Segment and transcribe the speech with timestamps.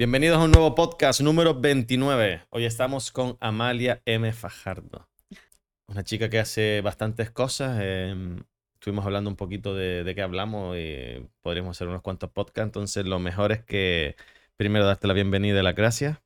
[0.00, 2.44] Bienvenidos a un nuevo podcast número 29.
[2.48, 4.32] Hoy estamos con Amalia M.
[4.32, 5.06] Fajardo,
[5.88, 7.78] una chica que hace bastantes cosas.
[7.82, 8.42] em,
[8.72, 12.66] estuvimos hablando un poquito de, de qué hablamos y podríamos hacer unos cuantos podcasts.
[12.68, 14.16] Entonces, lo mejor es que
[14.56, 16.16] primero darte la bienvenida y las gracias.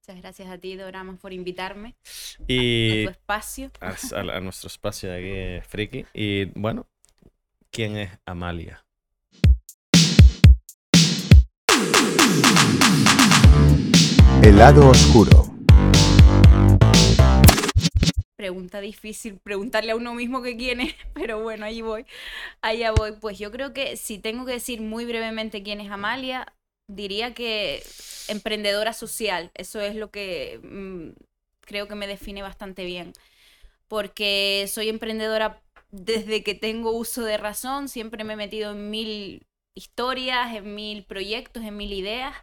[0.00, 1.94] Muchas gracias a ti, Doramas, por invitarme
[2.40, 3.70] a Y tu espacio.
[3.80, 6.04] a, a- a nuestro espacio de aquí, friki.
[6.12, 6.88] Y bueno,
[7.70, 8.84] ¿quién es Amalia?
[14.44, 15.46] El lado oscuro.
[18.36, 22.04] Pregunta difícil, preguntarle a uno mismo que quién es, pero bueno, ahí voy.
[22.60, 23.12] Allá voy.
[23.12, 26.52] Pues yo creo que si tengo que decir muy brevemente quién es Amalia,
[26.88, 27.82] diría que
[28.28, 29.50] emprendedora social.
[29.54, 31.18] Eso es lo que mm,
[31.60, 33.14] creo que me define bastante bien.
[33.88, 39.46] Porque soy emprendedora desde que tengo uso de razón, siempre me he metido en mil
[39.74, 42.34] historias, en mil proyectos, en mil ideas.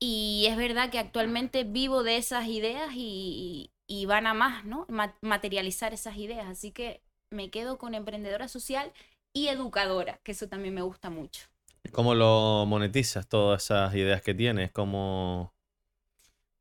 [0.00, 4.86] Y es verdad que actualmente vivo de esas ideas y, y van a más, ¿no?
[4.88, 6.46] Ma- materializar esas ideas.
[6.48, 8.92] Así que me quedo con emprendedora social
[9.34, 11.46] y educadora, que eso también me gusta mucho.
[11.92, 14.72] ¿Cómo lo monetizas todas esas ideas que tienes?
[14.72, 15.54] ¿Cómo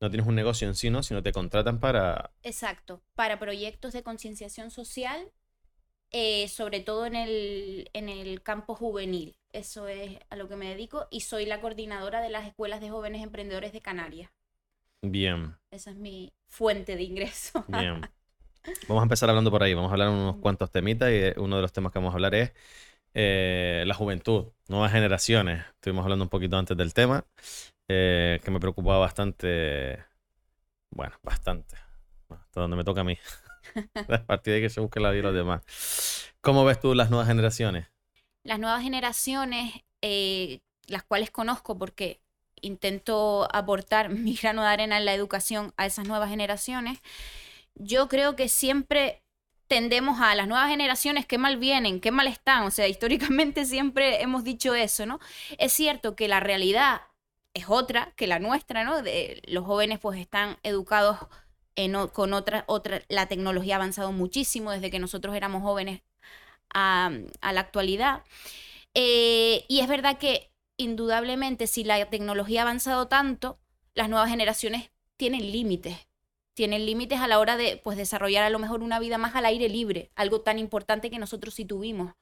[0.02, 1.04] no tienes un negocio en sí, ¿no?
[1.04, 2.32] Sino te contratan para...
[2.44, 5.32] Exacto, para proyectos de concienciación social,
[6.12, 9.36] eh, sobre todo en el, en el campo juvenil.
[9.52, 12.90] Eso es a lo que me dedico y soy la coordinadora de las escuelas de
[12.90, 14.32] jóvenes emprendedores de Canarias.
[15.02, 17.64] Bien, Esa es mi fuente de ingreso.
[17.68, 18.02] bien.
[18.88, 19.74] Vamos a empezar hablando por ahí.
[19.74, 22.16] Vamos a hablar unos cuantos temitas y eh, uno de los temas que vamos a
[22.16, 22.52] hablar es
[23.14, 25.66] eh, la juventud, nuevas generaciones.
[25.76, 27.26] Estuvimos hablando un poquito antes del tema,
[27.88, 30.04] eh, que me preocupaba bastante,
[30.92, 31.78] bueno, bastante,
[32.30, 33.18] hasta donde me toca a mí.
[34.10, 36.32] A partir de que se busque la vida de los demás.
[36.42, 37.88] ¿Cómo ves tú las nuevas generaciones?
[38.44, 42.22] Las nuevas generaciones, eh, las cuales conozco porque
[42.62, 47.00] intento aportar mi grano de arena en la educación a esas nuevas generaciones,
[47.76, 49.24] yo creo que siempre
[49.68, 54.22] tendemos a las nuevas generaciones qué mal vienen, qué mal están, o sea, históricamente siempre
[54.22, 55.20] hemos dicho eso, ¿no?
[55.58, 57.02] Es cierto que la realidad
[57.54, 59.02] es otra que la nuestra, ¿no?
[59.02, 61.18] De, los jóvenes pues están educados
[61.76, 66.02] en con otra, otra, la tecnología ha avanzado muchísimo desde que nosotros éramos jóvenes
[66.74, 68.24] a, la actualidad.
[68.94, 73.60] Eh, y es verdad que indudablemente si la tecnología ha avanzado tanto,
[73.94, 75.98] las nuevas generaciones tienen límites.
[76.54, 79.46] Tienen límites a la hora de pues, desarrollar a lo mejor una vida más al
[79.46, 82.14] aire libre, algo tan importante que nosotros sí tuvimos.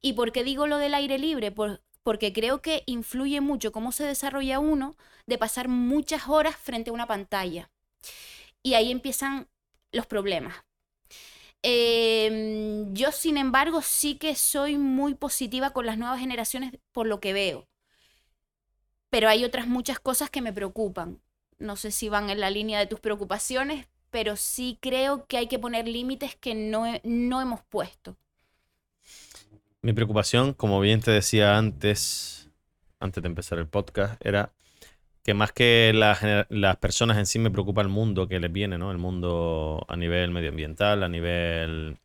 [0.00, 1.50] ¿Y por qué digo lo del aire libre?
[1.50, 6.90] Por- porque creo que influye mucho cómo se desarrolla uno de pasar muchas horas frente
[6.90, 7.70] a una pantalla.
[8.62, 9.48] Y ahí empiezan
[9.92, 10.54] los problemas.
[11.62, 17.20] Em, yo, sin embargo, sí que soy muy positiva con las nuevas generaciones por lo
[17.20, 17.68] que veo.
[19.10, 21.20] Pero hay otras muchas cosas que me preocupan.
[21.58, 25.46] No sé si van en la línea de tus preocupaciones, pero sí creo que hay
[25.46, 28.16] que poner límites que no, no hemos puesto.
[29.80, 32.48] Mi preocupación, como bien te decía antes,
[33.00, 34.52] antes de empezar el podcast, era
[35.22, 38.90] que más que las personas en sí me preocupa el mundo que les viene, ¿no?
[38.90, 41.98] El mundo a nivel medioambiental, a nivel,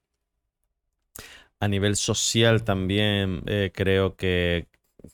[1.60, 4.68] a nivel social también eh, creo que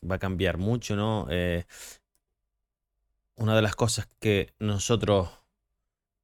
[0.09, 1.28] va a cambiar mucho, ¿no?
[1.30, 1.66] Eh,
[3.36, 5.30] una de las cosas que nosotros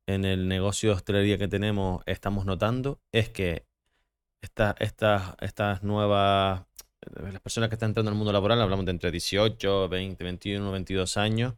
[0.08, 3.66] en el negocio de hostelería que tenemos estamos notando es que
[4.42, 6.64] esta- estas, estas nuevas,
[7.32, 11.18] las personas que están entrando al mundo laboral, hablamos de entre 18, 20, 21, 22
[11.18, 11.54] años,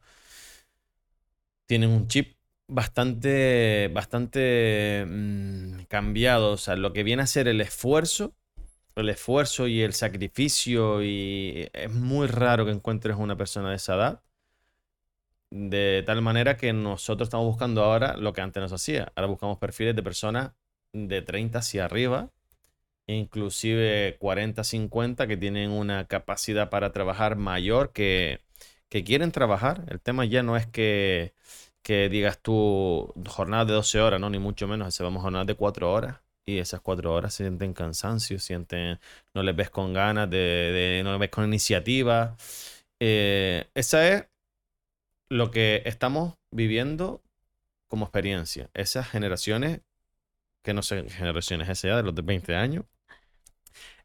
[1.66, 2.36] tienen un chip
[2.72, 6.54] bastante, bastante mm, cambiado.
[6.54, 8.34] O sea, lo que viene a ser el esfuerzo,
[8.96, 13.96] el esfuerzo y el sacrificio, y es muy raro que encuentres una persona de esa
[13.96, 14.24] edad.
[15.52, 19.12] De tal manera que nosotros estamos buscando ahora lo que antes nos hacía.
[19.16, 20.52] Ahora buscamos perfiles de personas
[20.94, 22.32] de 30 hacia arriba,
[23.08, 28.42] inclusive 40, 50, que tienen una capacidad para trabajar mayor, que,
[28.90, 29.86] que quieren trabajar.
[29.90, 31.34] El tema ya no es que,
[31.84, 34.94] que digas tú jornada de 12 horas, no, ni mucho menos.
[34.96, 36.18] Se vamos a jornadas de 4 horas.
[36.46, 39.00] Y esas 4 horas sienten cansancio, sienten,
[39.34, 42.36] no les ves con ganas, de- no les ves con iniciativa.
[43.00, 44.26] Eh, esa es
[45.30, 47.22] lo que estamos viviendo
[47.90, 48.70] como experiencia.
[48.74, 49.82] Esas generaciones,
[50.64, 52.86] que no sé, generaciones ya de los de 20 años.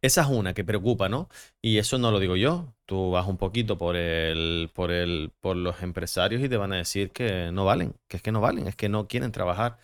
[0.03, 1.29] Esa es una que preocupa, ¿no?
[1.63, 2.75] Y eso no lo digo yo.
[2.87, 6.77] Tú vas un poquito por el, por el, por los empresarios y te van a
[6.77, 9.79] decir que no valen, que es que no valen, es que no quieren trabajar.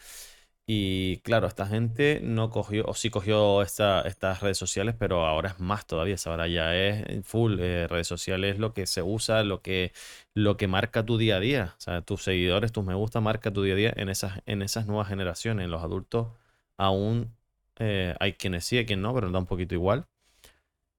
[0.66, 5.50] Y claro, esta gente no cogió, o sí cogió esta- estas redes sociales, pero ahora
[5.50, 6.16] es más todavía.
[6.26, 7.58] Ahora ya es full.
[7.60, 9.92] eh, redes sociales es lo que se usa, lo que,
[10.34, 11.74] lo que marca tu día a día.
[11.78, 14.62] O sea, tus seguidores, tus me gusta, marca tu día a día en esas, en
[14.62, 15.64] esas nuevas generaciones.
[15.64, 16.28] En los adultos
[16.76, 17.34] aún
[17.76, 20.06] eh, hay quienes sí, hay quienes no, pero da un poquito igual.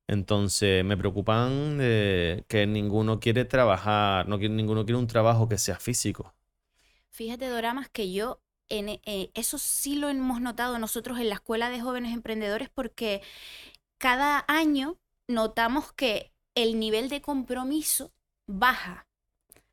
[0.07, 5.57] Entonces me preocupan eh, que ninguno quiere trabajar, no quiere, ninguno quiere un trabajo que
[5.57, 6.33] sea físico.
[7.09, 11.69] Fíjate, Doramas, que yo en eh, eso sí lo hemos notado nosotros en la Escuela
[11.69, 13.21] de Jóvenes Emprendedores porque
[13.97, 14.97] cada año
[15.27, 18.11] notamos que el nivel de compromiso
[18.47, 19.07] baja.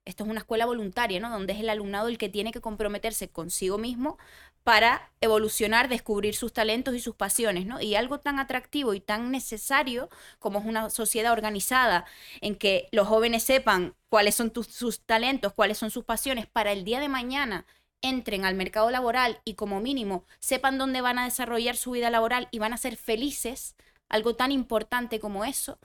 [0.04, 1.30] Esto es una escuela voluntaria, ¿no?
[1.30, 4.18] Donde es el alumnado el que tiene que comprometerse consigo mismo
[4.64, 7.80] para evolucionar, descubrir sus talentos y sus pasiones, ¿no?
[7.80, 12.04] Y algo tan atractivo y tan necesario como es una sociedad organizada
[12.40, 16.84] en que los jóvenes sepan cuáles son sus talentos, cuáles son sus pasiones para el
[16.84, 17.66] día de mañana
[18.02, 22.48] entren al mercado laboral y como mínimo sepan dónde van a desarrollar su vida laboral
[22.50, 23.76] y van a ser felices,
[24.08, 25.78] algo tan importante como eso.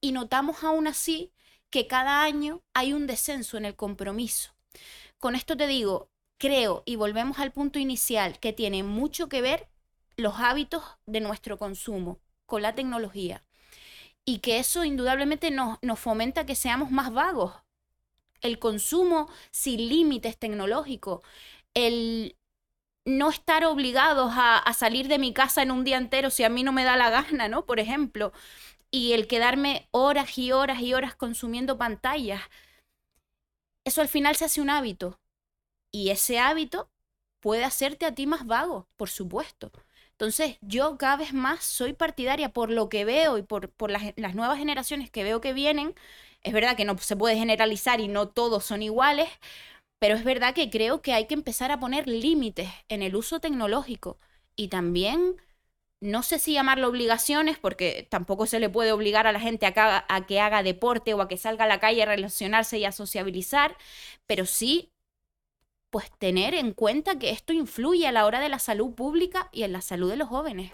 [0.00, 1.32] Y notamos aún así
[1.70, 4.52] que cada año hay un descenso en el compromiso.
[5.18, 6.08] Con esto te digo,
[6.38, 9.68] creo, y volvemos al punto inicial, que tiene mucho que ver
[10.16, 13.44] los hábitos de nuestro consumo con la tecnología.
[14.24, 17.54] Y que eso indudablemente nos, nos fomenta que seamos más vagos.
[18.40, 21.22] El consumo sin límites tecnológicos,
[21.74, 22.36] el
[23.04, 26.50] no estar obligados a, a salir de mi casa en un día entero si a
[26.50, 27.64] mí no me da la gana, ¿no?
[27.64, 28.32] Por ejemplo,
[28.90, 32.42] y el quedarme horas y horas y horas consumiendo pantallas.
[33.84, 35.18] Eso al final se hace un hábito.
[35.90, 36.90] Y ese hábito
[37.40, 39.72] puede hacerte a ti más vago, por supuesto.
[40.12, 44.02] Entonces, yo cada vez más soy partidaria por lo que veo y por, por las,
[44.16, 45.94] las nuevas generaciones que veo que vienen.
[46.42, 49.28] Es verdad que no se puede generalizar y no todos son iguales,
[49.98, 53.40] pero es verdad que creo que hay que empezar a poner límites en el uso
[53.40, 54.18] tecnológico
[54.56, 55.36] y también,
[56.00, 60.06] no sé si llamarlo obligaciones, porque tampoco se le puede obligar a la gente a
[60.08, 62.92] a que haga deporte o a que salga a la calle a relacionarse y a
[62.92, 63.76] sociabilizar,
[64.26, 64.92] pero sí,
[65.90, 69.62] pues tener en cuenta que esto influye a la hora de la salud pública y
[69.64, 70.72] en la salud de los jóvenes.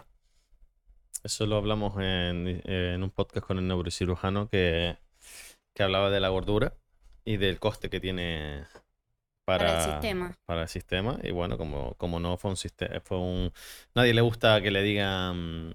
[1.22, 4.98] Eso lo hablamos en, en un podcast con el neurocirujano que,
[5.74, 6.76] que hablaba de la gordura
[7.24, 8.66] y del coste que tiene
[9.44, 10.34] para, Para el sistema.
[10.46, 11.18] para el sistema.
[11.22, 13.52] Y bueno, como, como no fue un sistema, fue un.
[13.94, 15.74] Nadie le gusta que le digan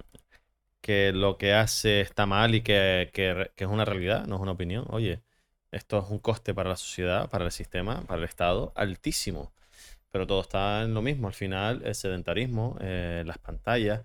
[0.82, 4.54] que lo que hace está mal y que, que es una realidad, no es una
[4.54, 4.86] opinión.
[4.90, 5.24] Oye,
[5.72, 9.54] esto es un coste para la sociedad, para el sistema, para el Estado, altísimo.
[10.12, 11.28] Pero todo está en lo mismo.
[11.28, 14.04] Al final, el sedentarismo, eh, las pantallas.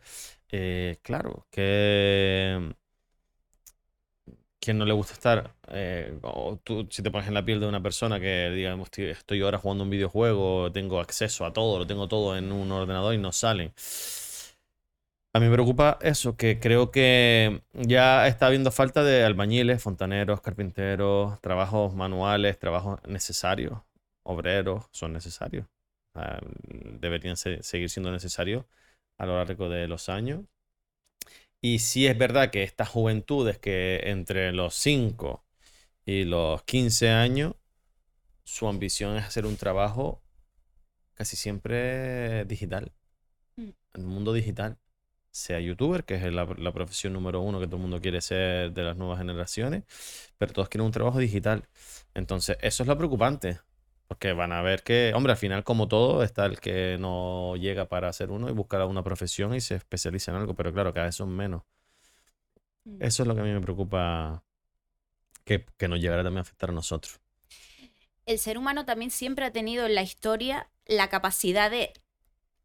[0.50, 2.74] eh, claro, que
[4.60, 5.54] ¿Quién no le gusta estar?
[5.68, 9.04] eh, o tú, si te pones en la piel de una persona que diga, estoy,
[9.10, 13.12] estoy ahora jugando un videojuego, tengo acceso a todo, lo tengo todo en un ordenador
[13.14, 13.74] y no salen.
[15.36, 20.40] A mí me preocupa eso, que creo que ya está habiendo falta de albañiles, fontaneros,
[20.40, 23.80] carpinteros, trabajos manuales, trabajos necesarios,
[24.22, 25.66] obreros, son necesarios.
[27.00, 28.64] Deberían se- seguir siendo necesarios
[29.18, 30.44] a lo largo de los años.
[31.60, 35.44] Y sí es verdad que estas juventudes que entre los 5
[36.06, 37.54] y los 15 años,
[38.44, 40.22] su ambición es hacer un trabajo
[41.14, 42.92] casi siempre digital,
[43.56, 43.62] Mm.
[43.94, 44.76] en el mundo digital.
[45.34, 48.72] Sea youtuber, que es la, la profesión número uno que todo el mundo quiere ser
[48.72, 49.82] de las nuevas generaciones,
[50.38, 51.68] pero todos quieren un trabajo digital.
[52.14, 53.60] Entonces, eso es lo preocupante,
[54.06, 57.88] porque van a ver que, hombre, al final, como todo, está el que no llega
[57.88, 61.06] para ser uno y busca una profesión y se especializa en algo, pero claro, cada
[61.06, 61.62] vez son menos.
[62.84, 63.02] Mm.
[63.02, 64.44] Eso es lo que a mí me preocupa
[65.44, 67.20] que, que nos llegará también a afectar a nosotros.
[68.26, 71.92] el ser humano también siempre ha tenido en la historia la capacidad de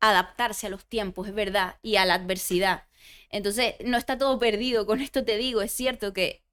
[0.01, 2.83] adaptarse a los tiempos, es verdad, y a la adversidad.
[3.29, 4.85] Entonces, no está todo perdido.
[4.85, 6.43] Con esto te digo, es cierto que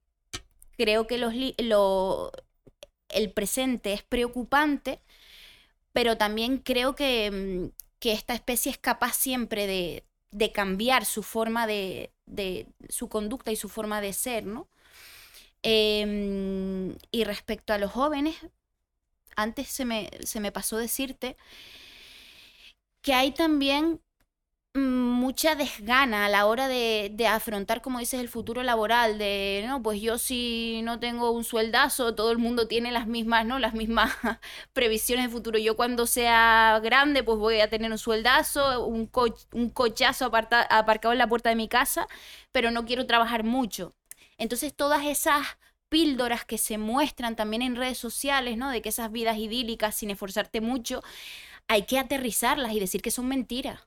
[0.77, 2.31] creo que los lo-
[3.09, 5.01] el presente es preocupante,
[5.93, 11.23] pero también creo que, mm, que esta especie es capaz siempre de, de cambiar su
[11.23, 14.67] forma de, de- su conducta y su forma de ser, ¿no?
[15.63, 18.35] Em, y respecto a los jóvenes,
[19.35, 21.37] antes se me, se me pasó decirte
[23.07, 24.01] que hay también
[24.75, 29.65] mm, mucha desgana a la hora de, de afrontar, como dices, el futuro laboral, de,
[29.67, 33.59] no, pues yo si no tengo un sueldazo, todo el mundo tiene las mismas, ¿no?
[33.59, 34.13] Las mismas
[34.73, 35.59] previsiones de futuro.
[35.59, 39.11] Yo cuando sea grande, pues voy a tener un sueldazo, un,
[39.53, 42.07] un cochazo aparta- aparcado en la puerta de mi casa,
[42.51, 43.95] pero no quiero trabajar mucho.
[44.37, 45.45] Entonces todas esas
[45.89, 48.71] píldoras que se muestran también en redes sociales, ¿no?
[48.71, 51.01] De que esas vidas idílicas sin esforzarte mucho,
[51.67, 53.81] hay que aterrizarlas y decir que son mentiras,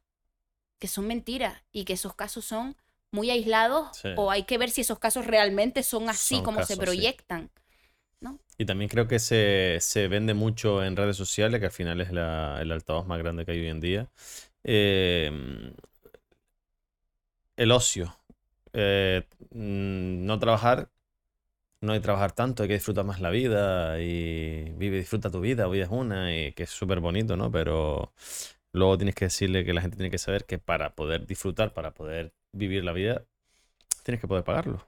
[0.80, 2.76] que son mentiras y que esos casos son
[3.12, 4.10] muy aislados Sí.
[4.16, 6.80] o hay que ver si esos casos realmente son así Son como casos, se sí.
[6.80, 7.50] proyectan.
[8.58, 12.12] Y también creo que se, se vende mucho en redes sociales, que al final es
[12.12, 14.08] la- el altavoz más grande que hay hoy en día.
[14.64, 15.30] Eh,
[17.56, 18.16] el ocio.
[18.72, 20.90] Eh, no trabajar,
[21.80, 25.40] no hay que trabajar tanto, hay que disfrutar más la vida y vive, disfruta tu
[25.40, 27.50] vida, hoy es una, y que es súper bonito, ¿no?
[27.50, 28.12] Pero
[28.72, 31.92] luego tienes que decirle que la gente tiene que saber que para poder disfrutar, para
[31.92, 33.24] poder vivir la vida,
[34.04, 34.86] tienes que poder pagarlo.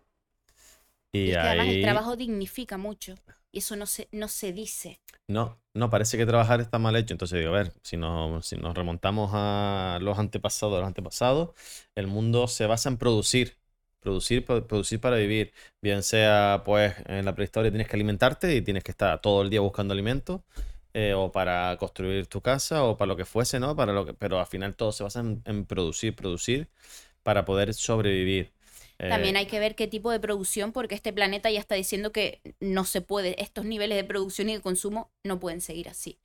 [1.12, 3.14] Y, Y es que además el trabajo dignifica mucho
[3.52, 4.98] y eso no se, no se dice.
[5.28, 7.14] No, no, parece que trabajar está mal hecho.
[7.14, 11.50] Entonces digo, a ver, si nos, si nos remontamos a los antepasados, a los antepasados,
[11.94, 13.56] el mundo se basa en producir.
[14.02, 15.52] Producir, pro- producir para vivir.
[15.82, 19.50] Bien sea, pues, en la prehistoria tienes que alimentarte y tienes que estar todo el
[19.50, 20.42] día buscando alimentos.
[20.94, 23.74] eh, o para construir tu casa, o para lo que fuese, ¿no?
[23.76, 26.68] Para lo que, pero al final todo se basa en, en producir, producir
[27.22, 28.52] para poder sobrevivir.
[29.06, 32.12] También Eh, hay que ver qué tipo de producción, porque este planeta ya está diciendo
[32.12, 36.18] que no se puede, estos niveles de producción y de consumo no pueden seguir así.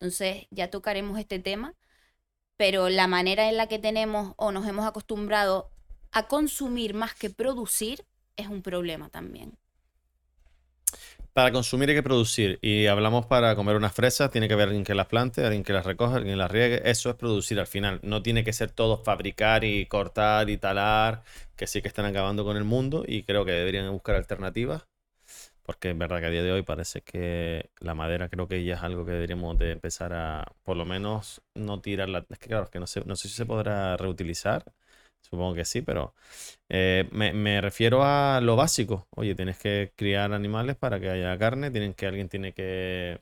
[0.00, 1.74] Entonces ya tocaremos este tema,
[2.56, 5.70] pero la manera en la que tenemos o nos hemos acostumbrado
[6.12, 8.04] a consumir más que producir
[8.36, 9.56] es un problema también.
[11.32, 12.58] Para consumir hay que producir.
[12.60, 15.72] Y hablamos para comer unas fresas, tiene que haber alguien que las plante, alguien que
[15.72, 16.82] las recoja, alguien que las riegue.
[16.90, 18.00] Eso es producir al final.
[18.02, 21.22] No tiene que ser todo fabricar y cortar y talar,
[21.56, 24.86] que sí que están acabando con el mundo y creo que deberían buscar alternativas.
[25.62, 28.74] Porque es verdad que a día de hoy parece que la madera creo que ya
[28.74, 32.26] es algo que deberíamos de empezar a, por lo menos, no tirarla.
[32.28, 34.64] Es que claro, es que no sé, no sé si se podrá reutilizar.
[35.22, 36.14] Supongo que sí, pero
[36.68, 39.06] eh, me, refiero a lo básico.
[39.16, 43.20] Oye, tienes que criar animales para que haya carne, tienen que, alguien tiene que,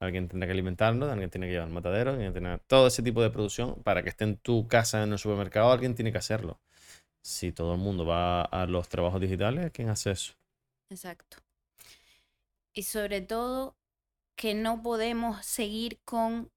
[0.00, 3.22] alguien tendrá que alimentarlos, alguien tiene que llevar al matadero, alguien tiene todo ese tipo
[3.22, 6.60] de producción para que esté en tu casa, en el supermercado, alguien tiene que hacerlo.
[7.22, 10.34] Si todo el mundo va a los trabajos digitales, ¿quién hace eso?
[10.90, 11.38] Exacto.
[12.72, 13.76] Y sobre todo
[14.36, 16.50] que no podemos seguir con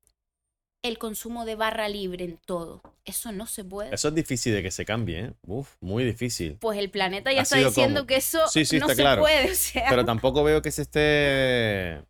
[0.84, 2.82] el consumo de barra libre en todo.
[3.04, 3.94] Eso no se puede.
[3.94, 5.32] Eso es difícil de que se cambie, ¿eh?
[5.46, 6.58] Uf, muy difícil.
[6.60, 9.02] Pues el planeta ya Ha está diciendo como- que eso Sí, sí, no está se
[9.02, 9.22] claro.
[9.22, 9.52] puede.
[9.52, 12.04] O sea, Pero tampoco veo que se esté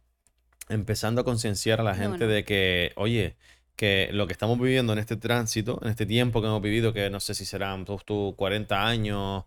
[0.69, 2.31] empezando a concienciar a la gente no.
[2.31, 3.35] de que, oye,
[3.75, 7.09] que lo que estamos viviendo en este tránsito, en este tiempo que hemos vivido, que
[7.09, 9.45] no sé si serán tú 40 años,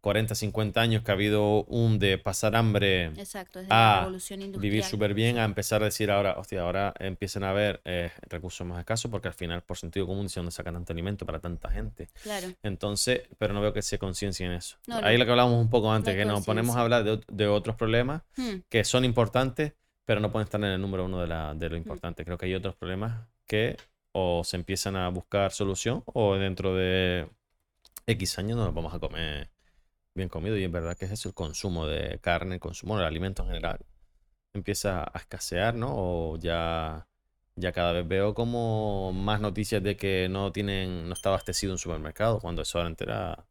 [0.00, 4.08] 40, 50 años que ha habido un de pasar hambre, Exacto, a
[4.58, 8.66] vivir súper bien, a empezar a decir ahora, hostia, ahora empiezan a haber eh, recursos
[8.66, 11.70] más escasos, porque al final, por sentido común, dice dónde sacan tanto alimento para tanta
[11.70, 12.08] gente.
[12.22, 12.48] Claro.
[12.62, 14.78] Entonces, pero no veo que se conciencien eso.
[14.86, 15.20] No, Ahí no.
[15.20, 18.22] lo que hablábamos un poco antes, que nos ponemos a hablar de, de otros problemas
[18.36, 21.68] Hmm, que son importantes, pero no pueden estar en el número uno de, la, de
[21.68, 22.24] lo importante.
[22.24, 23.76] Creo que hay otros problemas que
[24.12, 27.28] o se empiezan a buscar solución o dentro de
[28.06, 29.50] X años no nos vamos a comer
[30.14, 30.56] bien comido.
[30.56, 33.52] Y es verdad que es eso, el consumo de carne, el consumo de alimentos en
[33.52, 33.80] general,
[34.52, 35.88] empieza a escasear, ¿no?
[35.92, 37.06] O ya,
[37.56, 41.78] ya cada vez veo como más noticias de que no tienen, no está abastecido un
[41.78, 43.46] supermercado, cuando eso antes era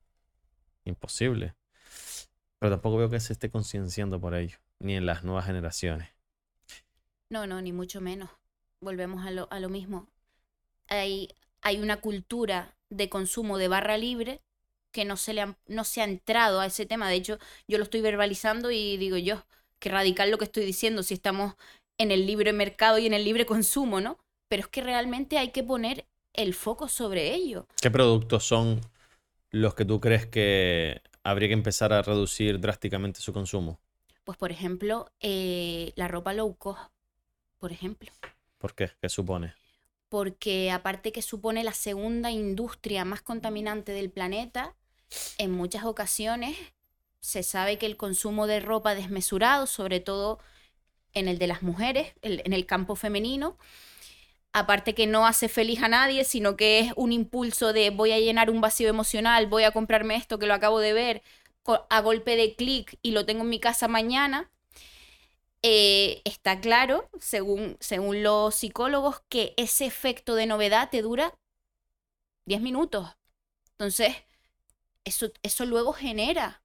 [0.85, 1.55] imposible.
[2.59, 6.09] Pero tampoco veo que se esté concienciando por ello, ni en las nuevas generaciones.
[7.29, 8.29] No, no, ni mucho menos.
[8.81, 10.07] Volvemos a lo, a lo mismo.
[10.87, 11.29] Hay,
[11.61, 14.41] hay una cultura de consumo de barra libre
[14.91, 17.09] que no se, le han- no se ha entrado a ese tema.
[17.09, 19.45] De hecho, yo lo estoy verbalizando y digo yo,
[19.79, 21.55] que radical lo que estoy diciendo si estamos
[21.97, 24.17] en el libre mercado y en el libre consumo, ¿no?
[24.47, 27.67] Pero es que realmente hay que poner el foco sobre ello.
[27.81, 28.81] ¿Qué productos son
[29.51, 33.79] los que tú crees que habría que empezar a reducir drásticamente su consumo?
[34.23, 36.91] Pues, por ejemplo, eh, la ropa low cost,
[37.59, 38.11] por ejemplo.
[38.57, 38.91] ¿Por qué?
[39.01, 39.53] ¿Qué supone?
[40.09, 44.75] porque aparte que supone la segunda industria más contaminante del planeta,
[45.37, 46.57] en muchas ocasiones
[47.21, 50.39] se sabe que el consumo de ropa desmesurado, sobre todo
[51.13, 53.57] en el de las mujeres, en el campo femenino,
[54.53, 58.19] aparte que no hace feliz a nadie, sino que es un impulso de voy a
[58.19, 61.23] llenar un vacío emocional, voy a comprarme esto que lo acabo de ver
[61.89, 64.49] a golpe de clic y lo tengo en mi casa mañana,
[65.61, 71.37] eh, está claro, según, según los psicólogos, que ese efecto de novedad te dura
[72.45, 73.09] 10 minutos.
[73.71, 74.15] Entonces,
[75.09, 76.63] eso, luego genera,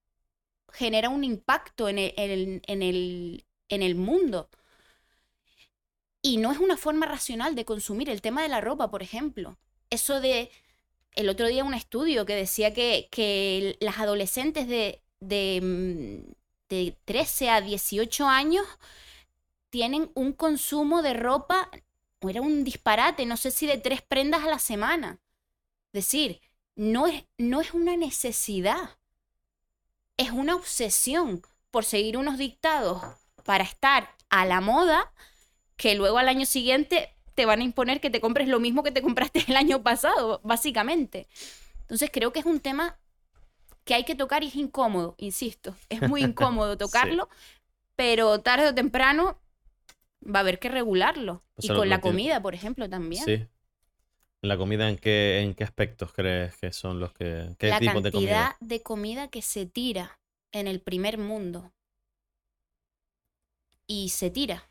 [0.73, 4.51] genera un impacto en el, en el- en el- en el mundo.
[6.23, 9.59] Y no es una forma racional de consumir el tema de la ropa, por ejemplo.
[9.91, 10.51] Eso de,
[11.15, 16.33] el otro día un estudio que decía que, que las adolescentes de, de, mm,
[16.71, 18.67] de 13 a 18 años
[19.71, 21.71] tienen un consumo de ropa
[22.27, 25.21] era un disparate, no sé si de tres prendas a la semana.
[25.93, 26.41] Es decir,
[26.77, 28.99] no es, no es una necesidad,
[30.17, 33.03] es una obsesión por seguir unos dictados
[33.45, 35.13] para estar a la moda
[35.77, 38.93] que luego al año siguiente te van a imponer que te compres lo mismo que
[38.93, 41.27] te compraste el año pasado, básicamente.
[41.81, 42.99] Entonces creo que es un tema
[43.85, 47.29] que hay que tocar y es incómodo, insisto, es muy incómodo tocarlo,
[47.97, 49.39] pero tarde o temprano
[50.25, 51.43] va a haber que regularlo.
[51.55, 53.25] Pues y con la comida, por ejemplo, también.
[53.25, 53.47] Sí.
[54.45, 57.55] ¿La comida en qué, en qué aspectos crees que son los que...
[57.59, 58.57] ¿Qué la tipos de cantidad comida?
[58.61, 60.19] de comida que se tira
[60.53, 61.73] en el primer mundo.
[63.87, 64.69] Y se tira.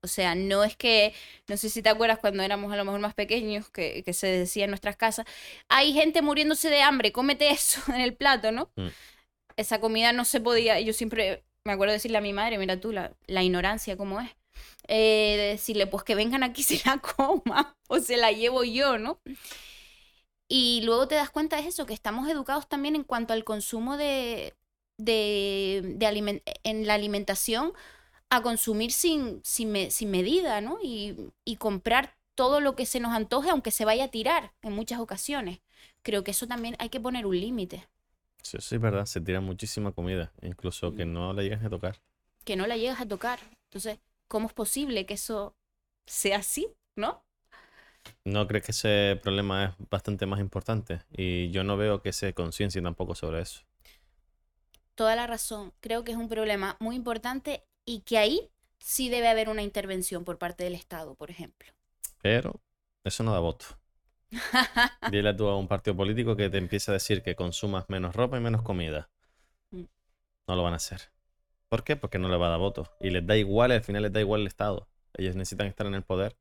[0.00, 1.12] O sea, no es que,
[1.48, 4.28] no sé si te acuerdas cuando éramos a lo mejor más pequeños, que, que se
[4.28, 5.26] decía en nuestras casas,
[5.68, 8.70] hay gente muriéndose de hambre, cómete eso en el plato, ¿no?
[8.76, 8.88] Mm.
[9.56, 12.92] Esa comida no se podía, yo siempre me acuerdo decirle a mi madre, mira tú,
[12.92, 14.30] la, la ignorancia como es,
[14.88, 18.98] eh, de decirle, pues que vengan aquí se la coma, o se la llevo yo,
[18.98, 19.20] ¿no?
[20.48, 23.96] Y luego te das cuenta de eso, que estamos educados también en cuanto al consumo
[23.96, 24.54] de,
[24.98, 27.72] de, de en la alimentación
[28.30, 30.78] a consumir sin, sin, me- sin medida, ¿no?
[30.82, 34.74] Y, y comprar todo lo que se nos antoje, aunque se vaya a tirar en
[34.74, 35.60] muchas ocasiones.
[36.02, 37.88] Creo que eso también hay que poner un límite,
[38.42, 39.04] Sí, sí, es verdad.
[39.04, 40.32] Se tira muchísima comida.
[40.40, 42.00] Incluso que no la llegas a tocar.
[42.44, 43.38] que no la llegas a tocar.
[43.64, 43.98] Entonces,
[44.28, 45.56] ¿cómo es posible que eso
[46.06, 47.24] sea así, no?
[48.24, 51.00] ¿No crees que ese problema es bastante más importante?
[51.10, 53.62] Y yo no veo que se conciencien tampoco sobre eso.
[54.94, 55.72] Toda la razón.
[55.80, 60.24] Creo que es un problema muy importante y que ahí sí debe haber una intervención
[60.24, 61.72] por parte del Estado, por ejemplo.
[62.22, 62.60] Pero
[63.04, 63.66] eso no da voto.
[65.10, 68.38] Dile tú a un partido político que te empiece a decir que consumas menos ropa
[68.38, 69.08] y menos comida.
[69.70, 69.84] Mm.
[70.48, 71.10] No lo van a hacer.
[71.76, 71.94] ¿Por qué?
[71.94, 72.90] Porque no le va a dar voto.
[73.00, 74.88] Y les da igual, al final les da igual el Estado.
[75.18, 76.34] Ellos necesitan estar en el poder.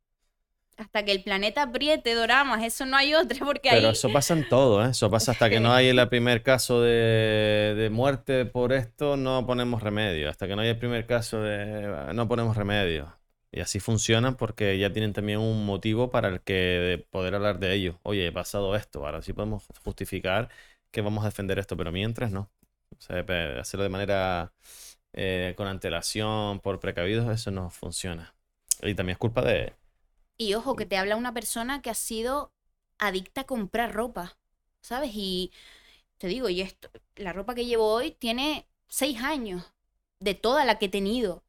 [0.78, 3.94] Hasta que el planeta apriete, Doramas, eso no hay otra, porque Pero ahí...
[3.94, 4.92] eso pasa en todo, ¿eh?
[4.92, 9.46] Eso pasa hasta que no hay el primer caso de, de muerte por esto, no
[9.46, 10.30] ponemos remedio.
[10.30, 12.14] Hasta que no hay el primer caso de...
[12.14, 13.14] no ponemos remedio.
[13.52, 17.60] Y así funcionan porque ya tienen también un motivo para el que de poder hablar
[17.60, 18.00] de ello.
[18.04, 20.48] Oye, he pasado esto, ahora sí podemos justificar
[20.92, 22.50] que vamos a defender esto, pero mientras no.
[22.98, 23.26] O sea,
[23.60, 24.54] hacerlo de manera
[25.16, 28.36] eh, con antelación, por precavidos, eso no funciona.
[28.84, 29.74] Y también es culpa de...
[30.38, 32.52] Y ojo, que te habla una persona que ha sido
[33.00, 34.38] adicta a comprar ropa,
[34.82, 35.12] ¿sabes?
[35.16, 35.52] Y
[36.20, 39.74] te digo, y esto, la ropa que llevo hoy tiene seis años
[40.20, 41.44] de toda la que he tenido.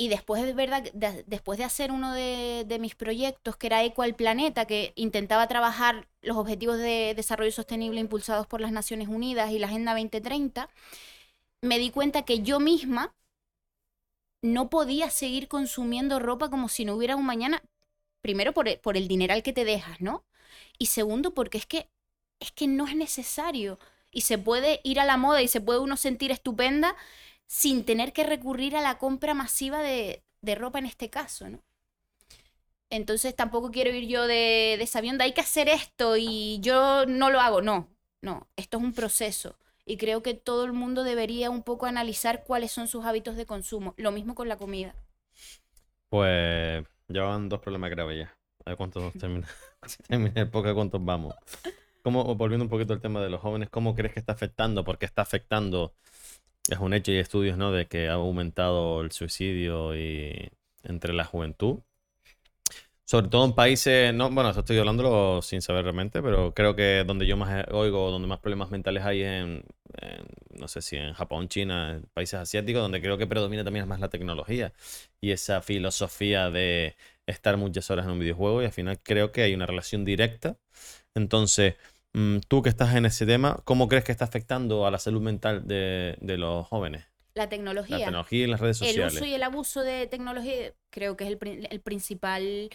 [0.00, 3.82] Y después es verdad, de- después de hacer uno de, de mis proyectos, que era
[3.82, 9.08] Eco al Planeta, que intentaba trabajar los objetivos de desarrollo sostenible impulsados por las Naciones
[9.08, 10.70] Unidas y la Agenda 2030,
[11.62, 13.14] me di cuenta que yo misma
[14.42, 17.62] no podía seguir consumiendo ropa como si no hubiera un mañana.
[18.20, 20.24] Primero por el, por el dineral que te dejas, ¿no?
[20.78, 21.88] Y segundo porque es que
[22.40, 23.78] es que no es necesario
[24.12, 26.96] y se puede ir a la moda y se puede uno sentir estupenda
[27.46, 31.60] sin tener que recurrir a la compra masiva de, de ropa en este caso, ¿no?
[32.90, 37.30] Entonces tampoco quiero ir yo de, de sabionda, hay que hacer esto y yo no
[37.30, 37.60] lo hago.
[37.62, 37.88] No,
[38.22, 39.56] no, esto es un proceso.
[39.88, 43.46] Y creo que todo el mundo debería un poco analizar cuáles son sus hábitos de
[43.46, 43.94] consumo.
[43.96, 44.94] Lo mismo con la comida.
[46.10, 48.36] Pues ya van dos problemas graves ya.
[48.66, 49.48] A ver cuántos termina,
[50.10, 51.34] el podcast, cuántos vamos.
[52.02, 54.84] ¿Cómo, volviendo un poquito al tema de los jóvenes, ¿cómo crees que está afectando?
[54.84, 55.94] Porque está afectando,
[56.68, 57.72] es un hecho y hay estudios, ¿no?
[57.72, 60.50] De que ha aumentado el suicidio y
[60.82, 61.78] entre la juventud.
[63.10, 67.04] Sobre todo en países, no, bueno, esto estoy hablándolo sin saber realmente, pero creo que
[67.06, 69.64] donde yo más oigo, donde más problemas mentales hay en,
[70.50, 74.00] no sé si en Japón, China, en países asiáticos, donde creo que predomina también más
[74.00, 74.74] la tecnología
[75.22, 79.40] y esa filosofía de estar muchas horas en un videojuego y al final creo que
[79.42, 80.58] hay una relación directa.
[81.14, 81.76] Entonces,
[82.14, 85.22] mm, tú que estás en ese tema, ¿cómo crees que está afectando a la salud
[85.22, 87.06] mental de los jóvenes?
[87.38, 87.96] La La tecnología.
[87.98, 89.14] tecnología y las redes El sociales.
[89.14, 92.70] uso y el abuso de tecnología creo que es el, el principal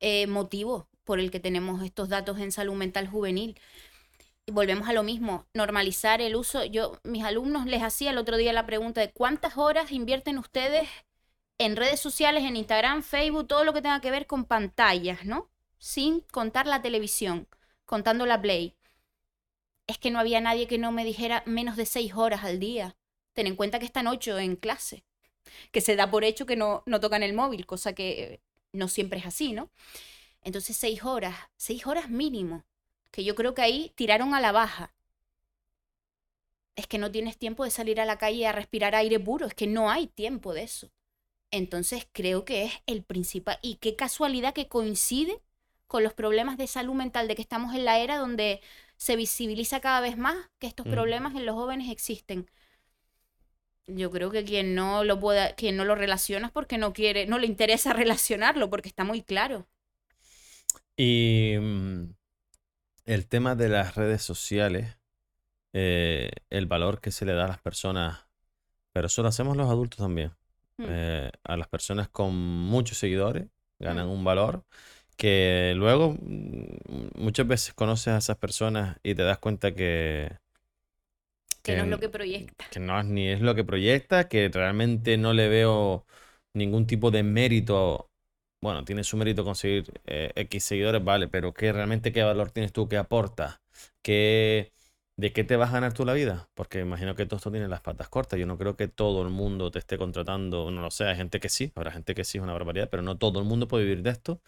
[0.00, 3.58] eh, motivo por el que tenemos estos datos en salud mental juvenil.
[4.46, 6.64] Y volvemos a lo mismo, normalizar el uso.
[6.64, 10.88] Yo, mis alumnos les hacía el otro día la pregunta de cuántas horas invierten ustedes
[11.58, 15.50] en redes sociales, en Instagram, Facebook, todo lo que tenga que ver con pantallas, ¿no?
[15.78, 17.48] Sin contar la televisión,
[17.84, 18.74] contando la Play.
[19.86, 22.96] Es que no había nadie que no me dijera menos de seis horas al día.
[23.38, 25.04] Ten en cuenta que están ocho en clase
[25.70, 28.40] que se da por hecho que no, no tocan el móvil, cosa que
[28.72, 29.70] no siempre es así, ¿no?
[30.42, 32.64] Entonces, seis horas, seis horas mínimo,
[33.12, 34.92] que yo creo que ahí tiraron a la baja.
[36.74, 39.54] Es que no tienes tiempo de salir a la calle a respirar aire puro, es
[39.54, 40.90] que no hay tiempo de eso.
[41.52, 43.60] Entonces creo que es el principal.
[43.62, 45.40] Y qué casualidad que coincide
[45.86, 48.62] con los problemas de salud mental, de que estamos en la era donde
[48.96, 52.50] se visibiliza cada vez más que estos problemas en los jóvenes existen.
[53.88, 57.26] Yo creo que quien no lo pueda, quien no lo relaciona es porque no quiere,
[57.26, 59.66] no le interesa relacionarlo, porque está muy claro.
[60.96, 62.14] Y mm,
[63.06, 64.98] el tema de las redes sociales,
[65.72, 68.26] eh, el valor que se le da a las personas,
[68.92, 70.32] pero eso lo hacemos los adultos también.
[70.76, 70.84] Mm.
[70.88, 73.46] Eh, a las personas con muchos seguidores
[73.78, 74.10] ganan Mm.
[74.10, 74.64] un valor
[75.16, 76.16] que luego
[77.16, 80.30] muchas veces conoces a esas personas y te das cuenta que,
[81.68, 82.66] Que no es lo que proyecta.
[82.70, 86.06] que no es ni es lo que proyecta, que realmente no le veo
[86.54, 88.10] ningún tipo de mérito.
[88.62, 92.72] Bueno, tiene su mérito conseguir eh, X seguidores, vale, pero ¿qué realmente qué valor tienes
[92.72, 93.60] tú, qué aportas?
[94.02, 94.72] ¿Qué,
[95.16, 96.50] ¿De qué te vas a ganar tú la vida?
[96.54, 98.38] Porque imagino que todo esto tiene las patas cortas.
[98.40, 101.40] Yo no creo que todo el mundo te esté contratando, no lo sé, hay gente
[101.40, 103.84] que sí, habrá gente que sí es una barbaridad, pero no todo el mundo puede
[103.84, 104.40] vivir de esto.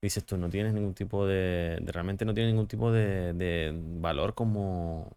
[0.00, 3.32] Y dices tú, no tienes ningún tipo de, de- realmente no tienes ningún tipo de,
[3.34, 5.14] de valor como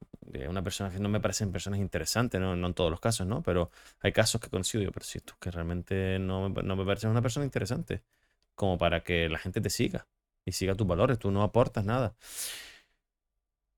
[0.48, 2.56] una persona que no me parecen personas interesantes, ¿no?
[2.56, 3.42] No en todos los casos, ¿no?
[3.44, 7.10] Pero hay casos que yo, pero si tú que realmente no me, no me pareces
[7.10, 8.04] una persona interesante,
[8.56, 10.08] como para que la gente te siga
[10.46, 12.16] y siga tus valores, tú no aportas nada.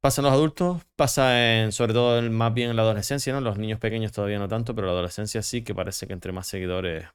[0.02, 3.42] Pasa en los adultos, pasa sobre todo más bien en la adolescencia, ¿no?
[3.42, 6.48] Los niños pequeños todavía no tanto, pero la adolescencia sí, que parece que entre más
[6.48, 7.08] seguidores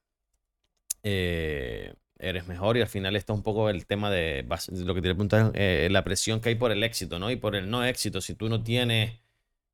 [1.03, 5.09] eh, eres mejor y al final está un poco el tema de, lo que te
[5.09, 7.31] preguntar, eh, la presión que hay por el éxito, ¿no?
[7.31, 8.21] Y por el no éxito.
[8.21, 9.21] Si tú no tienes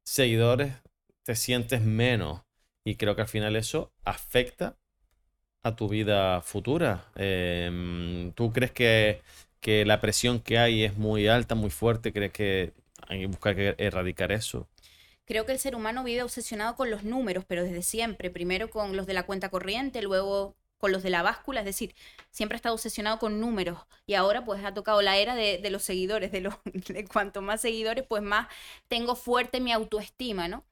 [0.04, 0.74] seguidores,
[1.22, 2.42] te sientes menos.
[2.84, 4.76] Y creo que al final eso afecta
[5.62, 7.06] a tu vida futura.
[7.16, 9.22] Em, ¿tú crees que,
[9.60, 12.12] que la presión que hay es muy alta, muy fuerte?
[12.12, 12.72] ¿Crees que
[13.08, 14.68] hay que buscar erradicar eso?
[15.24, 18.30] Creo que el ser humano vive obsesionado con los números, pero desde siempre.
[18.30, 21.60] Primero con los de la cuenta corriente, luego con los de la báscula.
[21.60, 21.94] Es decir,
[22.30, 23.78] siempre ha estado obsesionado con números.
[24.06, 26.32] Y ahora pues ha tocado la era de, los seguidores.
[26.32, 28.48] De, los, de cuanto más seguidores, pues más
[28.88, 30.64] tengo fuerte mi autoestima, ¿no?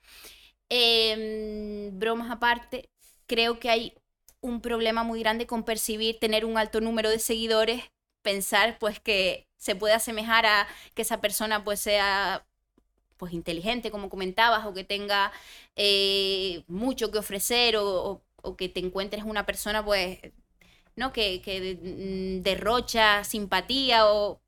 [0.68, 2.90] Em, bromas aparte,
[3.26, 3.94] creo que hay
[4.40, 7.84] un problema muy grande con percibir tener un alto número de seguidores,
[8.22, 12.46] pensar pues que se puede asemejar a que esa persona pues sea
[13.16, 15.32] pues inteligente, como comentabas, o que tenga
[15.76, 20.20] eh, mucho que ofrecer, o- o que te encuentres una persona, pues,
[20.96, 21.12] ¿no?
[21.12, 21.40] Que,
[21.82, 24.42] mm, derrocha simpatía, o...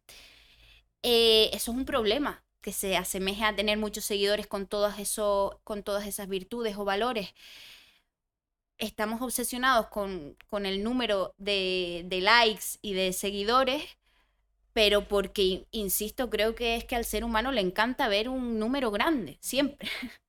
[1.02, 5.60] eh, eso es un problema, que se asemeje a tener muchos seguidores con, todas eso,
[5.64, 7.34] con todas esas virtudes o valores.
[8.78, 13.82] Estamos obsesionados con, con el número de likes y de seguidores,
[14.74, 18.90] pero porque, insisto, creo que es que al ser humano le encanta ver un número
[18.92, 19.88] grande, siempre.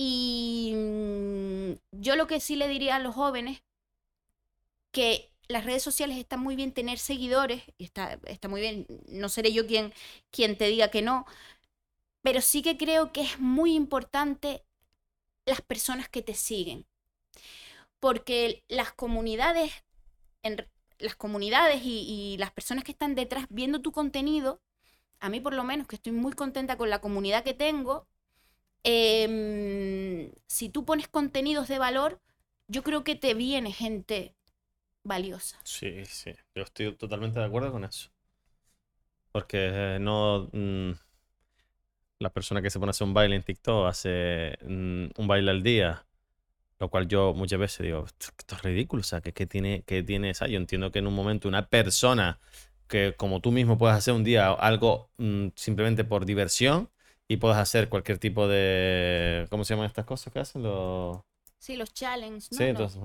[0.00, 3.64] Y mm, yo lo que sí le diría a los jóvenes,
[4.92, 9.28] que las redes sociales están muy bien tener seguidores, y está, está muy bien, no
[9.28, 9.92] seré yo quien,
[10.30, 11.26] quien te diga que no,
[12.22, 14.62] pero sí que creo que es muy importante
[15.46, 16.86] las personas que te siguen,
[17.98, 19.72] porque las comunidades,
[20.44, 20.64] en,
[21.00, 24.62] las comunidades y, y las personas que están detrás viendo tu contenido,
[25.18, 28.06] a mí por lo menos que estoy muy contenta con la comunidad que tengo,
[28.84, 32.20] em, si tú pones contenidos de valor,
[32.68, 34.34] yo creo que te viene gente
[35.04, 35.58] valiosa.
[35.64, 38.10] Sí, sí, yo estoy totalmente de acuerdo con eso.
[39.32, 40.48] Porque eh, no...
[40.52, 40.92] mm,
[42.18, 45.50] la persona que se pone a hacer un baile en TikTok hace mm, un baile
[45.50, 46.06] al día,
[46.78, 50.02] lo cual yo muchas veces digo, esto, es ridículo, o sea, ¿qué, qué tiene, qué
[50.02, 50.46] tiene esa?
[50.48, 52.38] Yo entiendo que en un momento una persona
[52.88, 56.90] que como tú mismo puedes hacer un día algo mm, simplemente por diversión
[57.28, 59.46] y puedes hacer cualquier tipo de...
[59.50, 60.62] ¿Cómo se llaman estas cosas que hacen?
[60.62, 61.18] Los...
[61.58, 62.58] Sí, los challenges, ¿no?
[62.58, 63.00] Sí, entonces...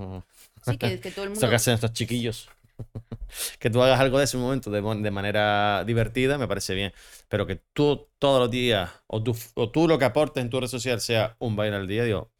[0.60, 1.50] sí, que, que todo el eso mundo...
[1.50, 2.48] que hacen estos chiquillos.
[3.58, 6.92] que tú hagas algo de ese momento de, de manera divertida, me parece bien.
[7.28, 10.60] Pero que tú todos los días, o tú, o tú lo que aportes en tu
[10.60, 12.32] red social sea un baile al día, digo.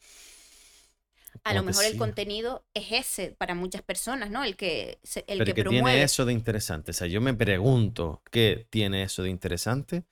[1.44, 4.44] A ¿cómo lo mejor el contenido es ese para muchas personas, ¿no?
[4.44, 6.00] El que, el Pero que que promueve.
[6.00, 6.92] tiene eso de interesante.
[6.92, 10.04] O sea, yo me pregunto qué tiene eso de interesante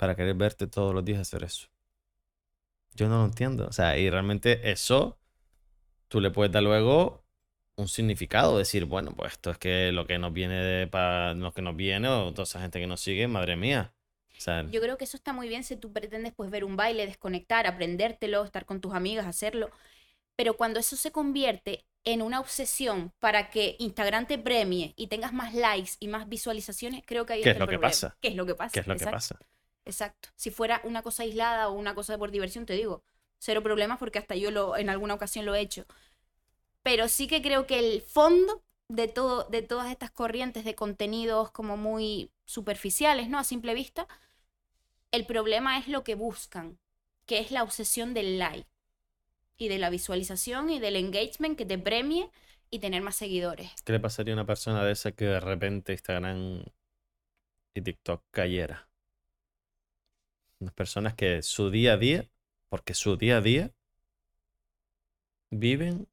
[0.00, 1.68] para querer verte todos los días hacer eso.
[2.94, 3.66] Yo no lo entiendo.
[3.66, 5.18] O sea, y realmente eso
[6.08, 7.22] tú le puedes dar luego
[7.76, 11.52] un significado, decir, bueno, pues esto es que lo que nos viene de para lo
[11.52, 13.92] que nos viene o toda esa gente que nos sigue, madre mía.
[14.38, 16.76] O sea, Yo creo que eso está muy bien si tú pretendes pues ver un
[16.76, 19.70] baile, desconectar, aprendértelo, estar con tus amigas, hacerlo.
[20.34, 25.34] Pero cuando eso se convierte en una obsesión para que Instagram te premie y tengas
[25.34, 28.16] más likes y más visualizaciones, creo que ahí ¿Qué está es lo que pasa?
[28.22, 28.72] ¿Qué es lo que pasa?
[28.72, 29.38] ¿qué es lo que pasa?
[29.84, 30.28] Exacto.
[30.36, 33.02] Si fuera una cosa aislada o una cosa por diversión, te digo,
[33.38, 35.86] cero problemas porque hasta yo lo, en alguna ocasión lo he hecho.
[36.82, 41.50] Pero sí que creo que el fondo de, todo, de todas estas corrientes de contenidos
[41.50, 43.38] como muy superficiales, ¿no?
[43.38, 44.06] A simple vista,
[45.12, 46.78] el problema es lo que buscan,
[47.26, 48.68] que es la obsesión del like
[49.56, 52.30] y de la visualización y del engagement que te premie
[52.70, 53.70] y tener más seguidores.
[53.84, 56.64] ¿Qué le pasaría a una persona de esa que de repente Instagram
[57.74, 58.89] y TikTok cayera?
[60.60, 62.28] Unas personas que su día a día,
[62.68, 63.72] porque su día a día,
[65.50, 66.08] viven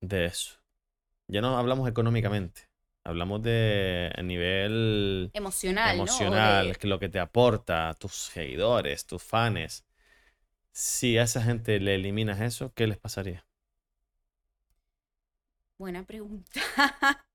[0.00, 0.60] de eso.
[1.28, 2.62] Ya no hablamos económicamente,
[3.04, 9.22] hablamos de a nivel Emocional, emocional, de- que lo que te aporta, tus seguidores, tus
[9.22, 9.86] fans.
[10.72, 13.46] Si a esa gente le eliminas eso, ¿qué les pasaría?
[15.78, 16.60] Buena pregunta.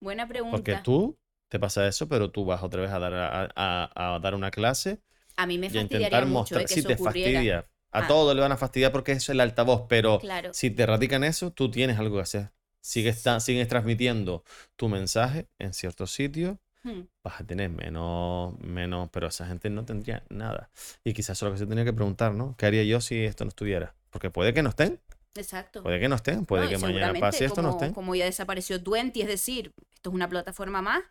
[0.00, 0.50] Buena pregunta.
[0.50, 4.18] Porque tú te pasa eso, pero tú vas otra vez a dar, a, a- a
[4.20, 5.00] dar una clase
[5.36, 7.32] a mí me fastidiaría mucho eh, que si eso te ocurriera.
[7.32, 7.66] fastidia.
[7.92, 8.06] A Ah.
[8.08, 10.50] todos le van a fastidiar porque es el altavoz, pero Claro.
[10.52, 12.50] si te radican eso, tú tienes algo que hacer.
[12.80, 14.44] Sigues, sigues transmitiendo
[14.76, 17.02] tu mensaje en ciertos sitios, Hmm.
[17.24, 20.70] vas a tener menos, menos, pero esa gente no tendría nada.
[21.02, 22.54] Y quizás eso es lo que se tenía que preguntar, ¿no?
[22.56, 23.94] ¿Qué haría yo si esto no estuviera?
[24.10, 25.00] Porque puede que no estén,
[25.34, 25.82] Exacto.
[25.82, 27.94] puede que no estén, puede No, que mañana pase esto no como, estén.
[27.94, 31.02] como ya desapareció Twenty, es decir, esto es una plataforma más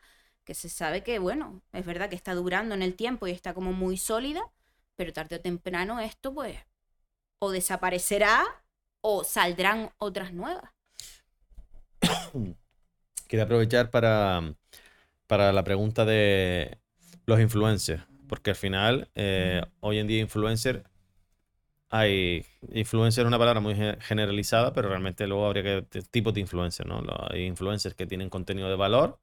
[0.46, 3.54] que se sabe que, bueno, es verdad que está durando en el tiempo y está
[3.54, 4.42] como muy sólida,
[4.96, 6.58] pero tarde o temprano esto, pues,
[7.40, 8.46] o desaparecerá
[9.02, 10.72] o saldrán otras nuevas.
[13.28, 14.56] Quería aprovechar para,
[15.28, 16.80] para la pregunta de
[17.26, 20.86] los influencers, porque al final, eh, hoy en día influencer,
[21.90, 26.42] hay, influencer es una palabra muy ge- generalizada, pero realmente luego habría que, tipos de
[26.42, 27.02] influencer, ¿no?
[27.30, 29.20] Hay influencers que tienen contenido de valor,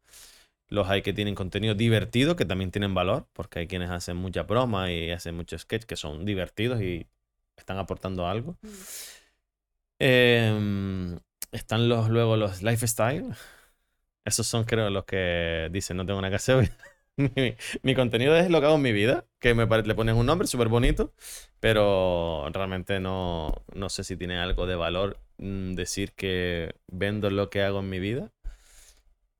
[0.72, 4.42] los hay que tienen contenido divertido, que también tienen valor, porque hay quienes hacen mucha
[4.42, 7.06] broma y hacen muchos sketch que son divertidos y
[7.56, 8.56] están aportando algo.
[8.62, 8.68] Mm.
[9.98, 11.18] Em,
[11.52, 13.35] están los, luego los lifestyle.
[14.24, 16.56] Esos son, creo, los que dicen no tengo nada que hacer.
[16.56, 16.70] hoy".
[17.16, 20.16] mi, mi contenido es lo que hago en mi vida, que me parece, le ponen
[20.16, 21.12] un nombre súper bonito,
[21.61, 27.50] pero realmente no, no sé si tiene algo de valor mm, decir que vendo lo
[27.50, 28.32] que hago en mi vida.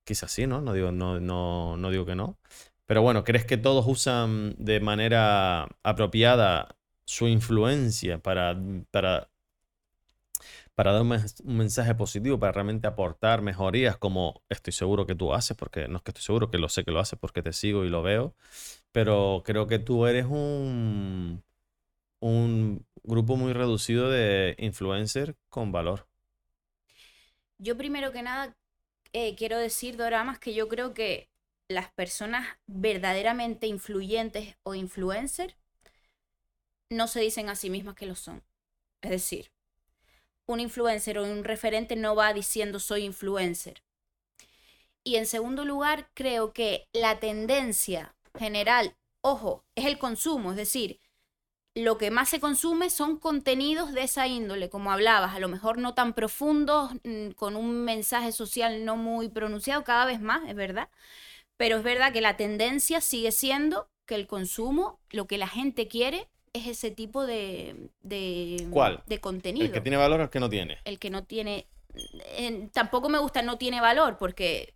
[0.05, 0.61] Quizás sí, ¿no?
[0.61, 2.39] No digo, no, no, no digo que no.
[2.87, 8.57] Pero bueno, ¿crees que todos usan de manera apropiada su influencia para,
[8.91, 9.31] para
[10.75, 15.15] para dar un, mens- un mensaje positivo, para realmente aportar mejorías, como estoy seguro que
[15.15, 17.43] tú haces, porque no es que estoy seguro, que lo sé que lo haces porque
[17.43, 18.35] te sigo y lo veo,
[18.93, 21.45] pero creo que tú eres un,
[22.21, 26.09] un grupo muy reducido de influencers con valor.
[27.59, 28.57] Yo primero que nada
[29.13, 31.29] eh, quiero decir, Doramas, que yo creo que
[31.69, 35.57] las personas verdaderamente influyentes o influencers
[36.91, 38.43] no se dicen a sí mismas que lo son.
[39.01, 39.51] Es decir,
[40.47, 43.83] un influencer o un referente no va diciendo soy influencer.
[45.05, 51.01] Y en segundo lugar, creo que la tendencia general, ojo, es el consumo, es decir,
[51.75, 55.79] lo que más se consume son contenidos de esa índole, como hablabas, a lo mejor
[55.79, 60.55] no tan profundos, mm, con un mensaje social no muy pronunciado, cada vez más, es
[60.55, 60.89] verdad.
[61.57, 65.89] Pero es verdad que la tendencia sigue siendo que el consumo, lo que la gente
[65.89, 69.03] quiere, es ese tipo de, de, ¿Cuál?
[69.07, 69.67] de contenido.
[69.67, 70.79] El que tiene valor o el que no tiene.
[70.85, 71.67] El que no tiene...
[72.37, 74.75] en- tampoco me gusta no tiene valor, porque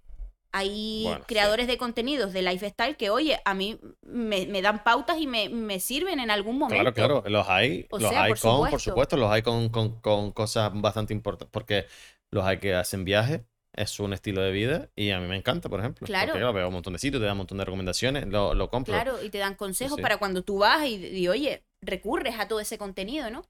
[0.59, 1.25] hay Bueno, sí.
[1.27, 5.49] creadores de contenidos de lifestyle que, oye, a mí me, me dan pautas y me,
[5.49, 6.93] me sirven en algún momento.
[6.95, 9.17] Claro, claro, los hay, O los sea, hay por con, por supuesto.
[9.17, 11.87] los hay con, con- con cosas bastante importantes, porque
[12.31, 13.43] los hay que hacen viajes,
[13.73, 16.07] es un estilo de vida y a mí me encanta, por ejemplo.
[16.07, 16.33] Claro.
[16.33, 18.95] Porque, veo un montón de sitios, te da un montón de recomendaciones, lo, lo compro.
[18.95, 20.03] Claro, y te dan consejos sí.
[20.03, 23.45] para cuando tú vas y, y, oye, recurres a todo ese contenido, ¿no?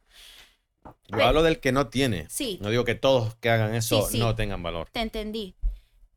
[1.08, 2.26] Yo hablo del que no tiene.
[2.28, 2.58] Sí.
[2.60, 4.18] No digo que todos que hagan eso Sí, sí.
[4.18, 4.88] no tengan valor.
[4.92, 5.54] Te entendí.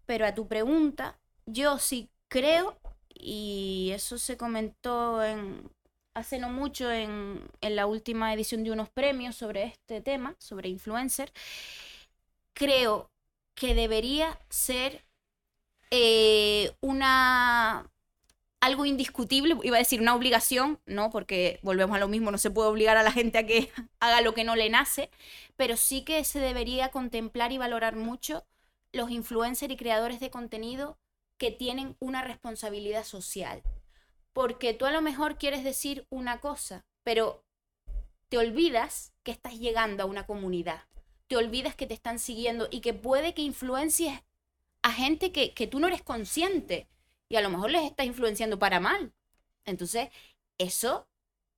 [0.10, 2.80] Pero a tu pregunta, yo sí creo,
[3.14, 5.70] y eso se comentó en,
[6.16, 10.68] hace no mucho en, en la última edición de unos premios sobre este tema, sobre
[10.68, 11.32] influencer,
[12.54, 13.12] creo
[13.54, 15.06] que debería ser
[15.92, 17.88] eh, una
[18.62, 21.12] algo indiscutible, iba a decir una obligación, ¿no?
[21.12, 23.70] Porque volvemos a lo mismo, no se puede obligar a la gente a que
[24.00, 25.12] haga lo que no le nace,
[25.56, 28.44] pero sí que se debería contemplar y valorar mucho
[28.92, 30.98] los influencers y creadores de contenido
[31.38, 33.64] que tienen una responsabilidad social.
[34.34, 37.44] Porque tú a lo mejor quieres decir una cosa, pero
[38.30, 40.84] te olvidas que estás llegando a una comunidad.
[41.28, 44.22] Te olvidas que te están siguiendo y que puede que influencies
[44.82, 46.88] a gente que, que tú no eres consciente
[47.28, 49.14] y a lo mejor les estás influenciando para mal.
[49.66, 50.10] Entonces,
[50.58, 51.09] eso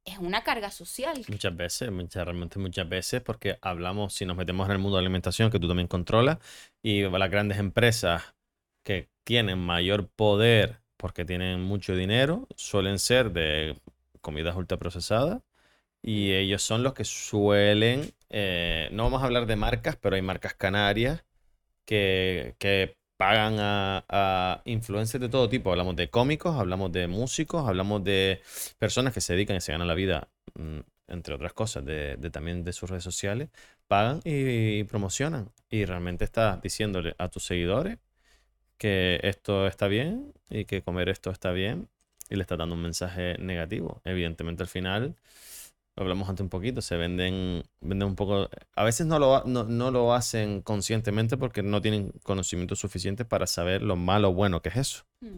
[0.05, 1.23] es una carga social.
[1.27, 5.01] Muchas veces, muchas, realmente muchas veces, porque hablamos, si nos metemos en el mundo de
[5.01, 6.39] alimentación, que tú también controlas,
[6.81, 8.35] y las grandes empresas
[8.83, 13.79] que tienen mayor poder porque tienen mucho dinero, suelen ser de
[14.21, 15.41] comidas ultraprocesadas,
[16.01, 20.21] y ellos son los que suelen, eh, no vamos a hablar de marcas, pero hay
[20.21, 21.23] marcas canarias
[21.85, 25.69] que, que pagan a, influencers de todo tipo.
[25.69, 28.41] Hablamos de cómicos, hablamos de músicos, hablamos de
[28.79, 32.63] personas que se dedican y se ganan la vida, mm, entre otras cosas, de, también
[32.63, 33.49] de sus redes sociales,
[33.87, 35.51] pagan y, promocionan.
[35.69, 37.99] Y realmente estás diciéndole a tus seguidores
[38.79, 41.89] que esto está bien y que comer esto está bien
[42.27, 44.01] y le estás dando un mensaje negativo.
[44.03, 45.15] Evidentemente al final
[46.01, 49.63] lo hablamos antes un poquito, se venden, venden un poco, a veces no lo, no,
[49.63, 54.61] no lo hacen conscientemente porque no tienen conocimiento suficiente para saber lo malo o bueno
[54.61, 55.03] que es eso.
[55.21, 55.37] Mm.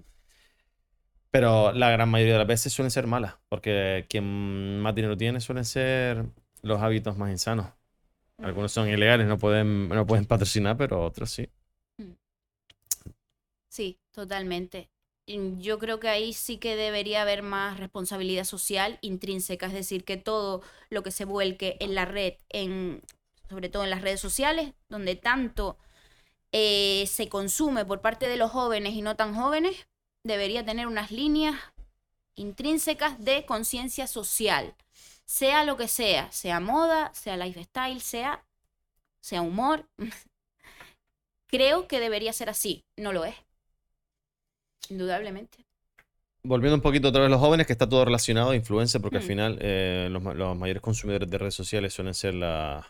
[1.32, 5.40] Pero la gran mayoría de las veces suelen ser malas, porque quien más dinero tiene
[5.40, 6.26] suelen ser
[6.62, 7.68] los hábitos más insanos.
[8.38, 11.50] Algunos son ilegales, no pueden, no pueden patrocinar, pero otros sí.
[13.68, 14.92] Sí, totalmente.
[15.26, 20.18] Yo creo que ahí sí que debería haber más responsabilidad social intrínseca, es decir, que
[20.18, 23.02] todo lo que se vuelque en la red, en,
[23.50, 25.78] sobre todo en las redes sociales, donde tanto
[26.52, 29.88] eh, se consume por parte de los jóvenes y no tan jóvenes,
[30.24, 31.56] debería tener unas líneas
[32.36, 34.76] intrínsecas de conciencia social,
[35.26, 38.46] sea lo que sea, sea moda, sea lifestyle, sea,
[39.22, 39.88] sea humor.
[41.48, 43.36] Creo que debería ser así, no lo es.
[44.90, 45.66] Indudablemente.
[46.44, 49.18] Volviendo un poquito otra vez a los jóvenes, que está todo relacionado a influencia, porque
[49.18, 49.28] al Hmm.
[49.28, 52.86] final eh, los, ma- los mayores consumidores de redes sociales suelen ser la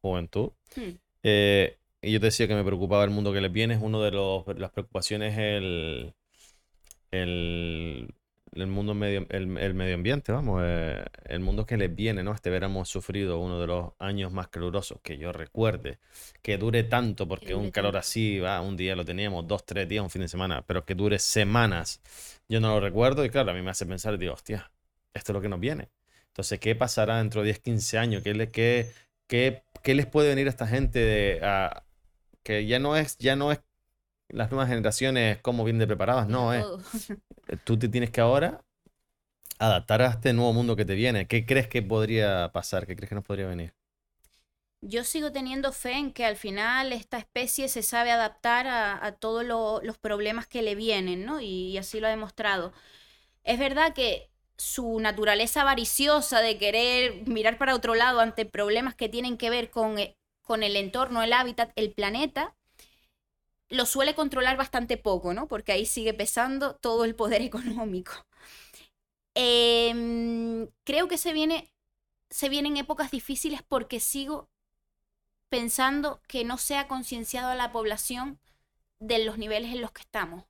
[0.00, 0.50] juventud.
[0.76, 0.90] Hmm.
[1.24, 3.74] Eh, y yo te decía que me preocupaba el mundo que les viene.
[3.74, 6.14] Es uno de los, las preocupaciones el,
[7.10, 8.14] el,
[8.52, 12.32] el mundo medio, el, el medio ambiente, vamos, eh, el mundo que les viene, ¿no?
[12.34, 15.98] Este verano hemos sufrido uno de los años más calurosos que yo recuerde,
[16.42, 20.02] que dure tanto, porque un calor así, va, un día lo teníamos, dos, tres días,
[20.02, 22.00] un fin de semana, pero que dure semanas,
[22.48, 24.70] yo no lo recuerdo y claro, a mí me hace pensar, digo, hostia,
[25.14, 25.88] esto es lo que nos viene.
[26.28, 28.22] Entonces, ¿qué pasará dentro de 10, 15 años?
[28.22, 28.90] ¿Qué, le, qué,
[29.26, 31.84] qué, qué les puede venir a esta gente de, a-
[32.42, 33.60] que ya no es, ya no es
[34.32, 36.82] las nuevas generaciones como bien de preparadas, no, es Todo.
[37.64, 38.64] tú te tienes que ahora
[39.58, 41.26] adaptar a este nuevo mundo que te viene.
[41.28, 42.86] ¿Qué crees que podría pasar?
[42.86, 43.74] ¿Qué crees que nos podría venir?
[44.80, 49.12] Yo sigo teniendo fe en que al final esta especie se sabe adaptar a, a
[49.12, 51.40] todos lo- los problemas que le vienen, ¿no?
[51.40, 52.72] Y, y así lo ha demostrado.
[53.44, 59.08] Es verdad que su naturaleza avariciosa de querer mirar para otro lado ante problemas que
[59.08, 62.56] tienen que ver con, eh, con el entorno, el hábitat, el planeta,
[63.72, 65.48] lo suele controlar bastante poco, ¿no?
[65.48, 68.12] Porque ahí sigue pesando todo el poder económico.
[69.34, 71.72] Em, creo que se viene,
[72.30, 74.50] se vienen épocas difíciles porque sigo
[75.48, 78.38] pensando que no se ha concienciado a la población
[79.00, 80.44] de los niveles en los que estamos.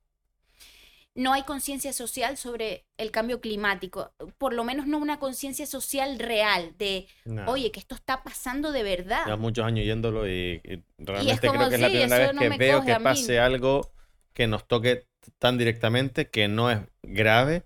[1.15, 6.17] No hay conciencia social sobre el cambio climático, por lo menos no una conciencia social
[6.17, 7.07] real de,
[7.45, 9.25] oye, que esto está pasando de verdad.
[9.25, 12.41] Llevo muchos años yéndolo y, y realmente como, creo que es la primera vez no
[12.41, 13.91] que veo que pase algo
[14.33, 17.63] que nos toque tan directamente que no es grave,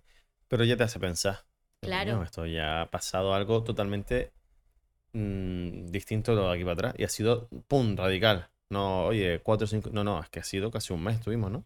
[0.49, 1.45] pero ya te hace pensar.
[1.81, 2.11] Claro.
[2.13, 4.33] "Coño, esto ya ha pasado algo totalmente
[5.13, 6.95] mm, distinto de lo de aquí para atrás.
[6.97, 8.49] Y ha sido, pum, radical.
[8.69, 9.89] No, oye, cuatro o cinco.
[9.93, 11.65] No, no, es que ha sido casi un mes, tuvimos, ¿no?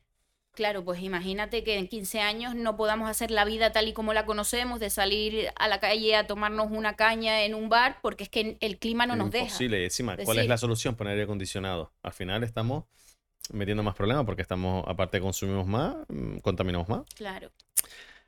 [0.53, 4.13] Claro, pues imagínate que en 15 años no podamos hacer la vida tal y como
[4.13, 8.25] la conocemos, de salir a la calle a tomarnos una caña en un bar, porque
[8.25, 9.45] es que el clima no nos deja.
[9.45, 9.83] Imposible.
[9.85, 10.95] Encima, ¿cuál es la solución?
[10.95, 11.93] Poner aire acondicionado.
[12.03, 12.83] Al final estamos
[13.53, 17.03] metiendo más problemas porque estamos, aparte consumimos más, mm, contaminamos más.
[17.15, 17.49] Claro.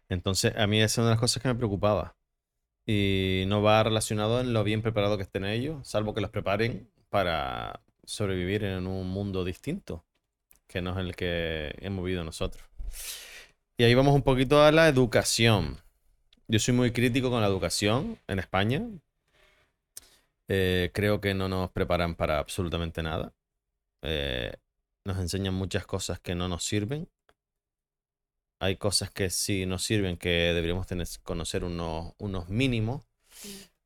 [0.07, 2.15] Entonces, a mí esa es una de las cosas que me preocupaba.
[2.85, 6.89] Y no va relacionado en lo bien preparado que estén ellos, salvo que los preparen
[7.09, 10.05] para sobrevivir en un mundo distinto,
[10.67, 12.63] que no es el que hemos vivido nosotros.
[13.77, 15.77] Y ahí vamos un poquito a la educación.
[16.47, 18.83] Yo soy muy crítico con la educación en España.
[20.47, 23.33] Eh, creo que no nos preparan para absolutamente nada.
[24.01, 24.53] Eh,
[25.05, 27.09] nos enseñan muchas cosas que no nos sirven.
[28.59, 33.03] Hay cosas que sí nos sirven, que deberíamos tener, conocer unos, unos mínimos,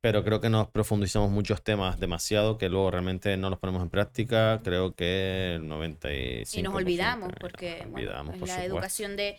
[0.00, 3.90] pero creo que nos profundizamos muchos temas demasiado que luego realmente no los ponemos en
[3.90, 4.60] práctica.
[4.62, 6.54] Creo que el 95%.
[6.58, 8.76] Y nos olvidamos, porque nos bueno, olvidamos, es por la supuesto.
[8.76, 9.38] educación de,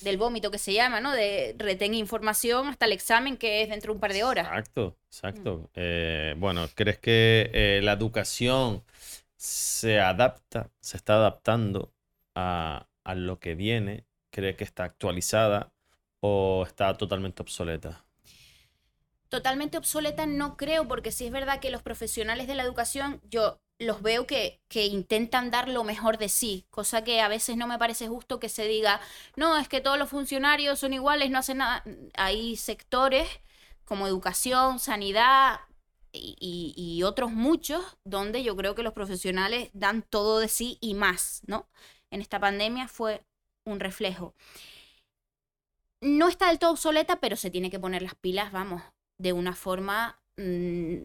[0.00, 1.12] del vómito que se llama, ¿no?
[1.12, 4.48] De retén información hasta el examen que es dentro de un par de horas.
[4.48, 5.70] Exacto, exacto.
[5.74, 8.84] Eh, bueno, ¿crees que eh, la educación
[9.36, 11.92] se adapta, se está adaptando
[12.34, 14.06] a, a lo que viene?
[14.30, 15.72] ¿Cree que está actualizada
[16.20, 18.04] o está totalmente obsoleta?
[19.28, 23.60] Totalmente obsoleta no creo, porque sí es verdad que los profesionales de la educación, yo
[23.78, 27.66] los veo que, que intentan dar lo mejor de sí, cosa que a veces no
[27.66, 29.00] me parece justo que se diga,
[29.36, 31.84] no, es que todos los funcionarios son iguales, no hacen nada.
[32.14, 33.28] Hay sectores
[33.84, 35.60] como educación, sanidad
[36.12, 40.94] y, y otros muchos donde yo creo que los profesionales dan todo de sí y
[40.94, 41.68] más, ¿no?
[42.10, 43.22] En esta pandemia fue
[43.64, 44.34] un reflejo.
[46.00, 48.82] No está del todo obsoleta, pero se tiene que poner las pilas, vamos,
[49.18, 51.04] de una forma mm,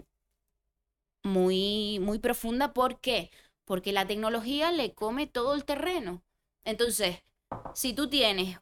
[1.23, 2.73] muy, muy profunda.
[2.73, 3.31] ¿Por qué?
[3.65, 6.23] Porque la tecnología le come todo el terreno.
[6.65, 7.23] Entonces,
[7.73, 8.59] si tú tienes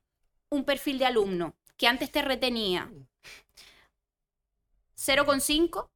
[0.50, 2.92] un perfil de alumno que antes te retenía
[4.96, 5.90] 0,5,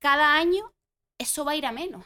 [0.00, 0.72] cada año
[1.18, 2.04] eso va a ir a menos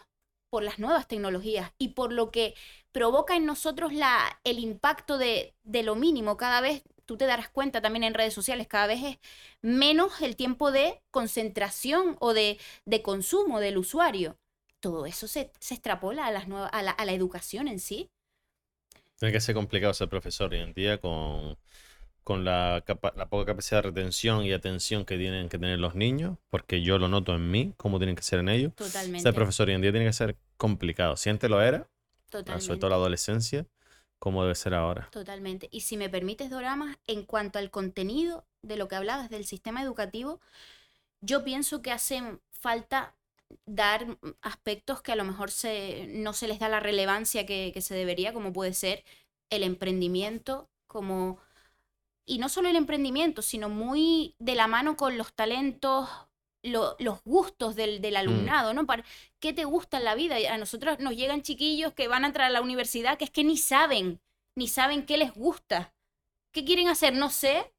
[0.51, 2.55] por las nuevas tecnologías y por lo que
[2.93, 6.37] provoca en nosotros la, el impacto de, de lo mínimo.
[6.37, 9.19] Cada vez tú te darás cuenta también en redes sociales, cada vez es
[9.61, 14.39] menos el tiempo de concentración o de, de consumo del usuario.
[14.81, 18.09] Todo eso se, se extrapola a, las nuevas, a, la, a la educación en sí.
[19.19, 21.59] Tiene que ser complicado ser profesor hoy en día con,
[22.25, 22.83] con la,
[23.15, 26.99] la, poca capacidad de retención y atención que tienen que tener los niños, porque yo
[26.99, 28.75] lo noto en mí, cómo tienen que ser en ellos.
[28.75, 29.21] Totalmente.
[29.21, 31.17] Ser profesor hoy en día tiene que ser complicado.
[31.17, 31.87] Si antes lo era,
[32.31, 32.65] Totalmente.
[32.65, 33.67] sobre todo la adolescencia,
[34.23, 35.09] como debe ser ahora.
[35.11, 35.69] Totalmente.
[35.73, 39.83] Y si me permites, Doramas, en cuanto al contenido de lo que hablabas del sistema
[39.83, 40.41] educativo,
[41.21, 43.17] yo pienso que hace falta
[43.67, 47.81] dar aspectos que a lo mejor se, no se les da la relevancia que, que
[47.81, 49.03] se debería, como puede ser
[49.51, 51.41] el emprendimiento, como...
[52.25, 56.09] Y no solo el emprendimiento, sino muy de la mano con los talentos,
[56.63, 58.87] lo, los gustos del, del alumnado, ¿no?
[58.87, 59.05] Para,
[59.41, 60.39] ¿Qué te gusta en la vida?
[60.41, 63.31] Y a nosotros nos llegan chiquillos que van a entrar a la universidad que es
[63.31, 64.21] que ni saben,
[64.55, 65.95] ni saben qué les gusta.
[66.53, 67.15] ¿Qué quieren hacer?
[67.15, 67.73] No sé.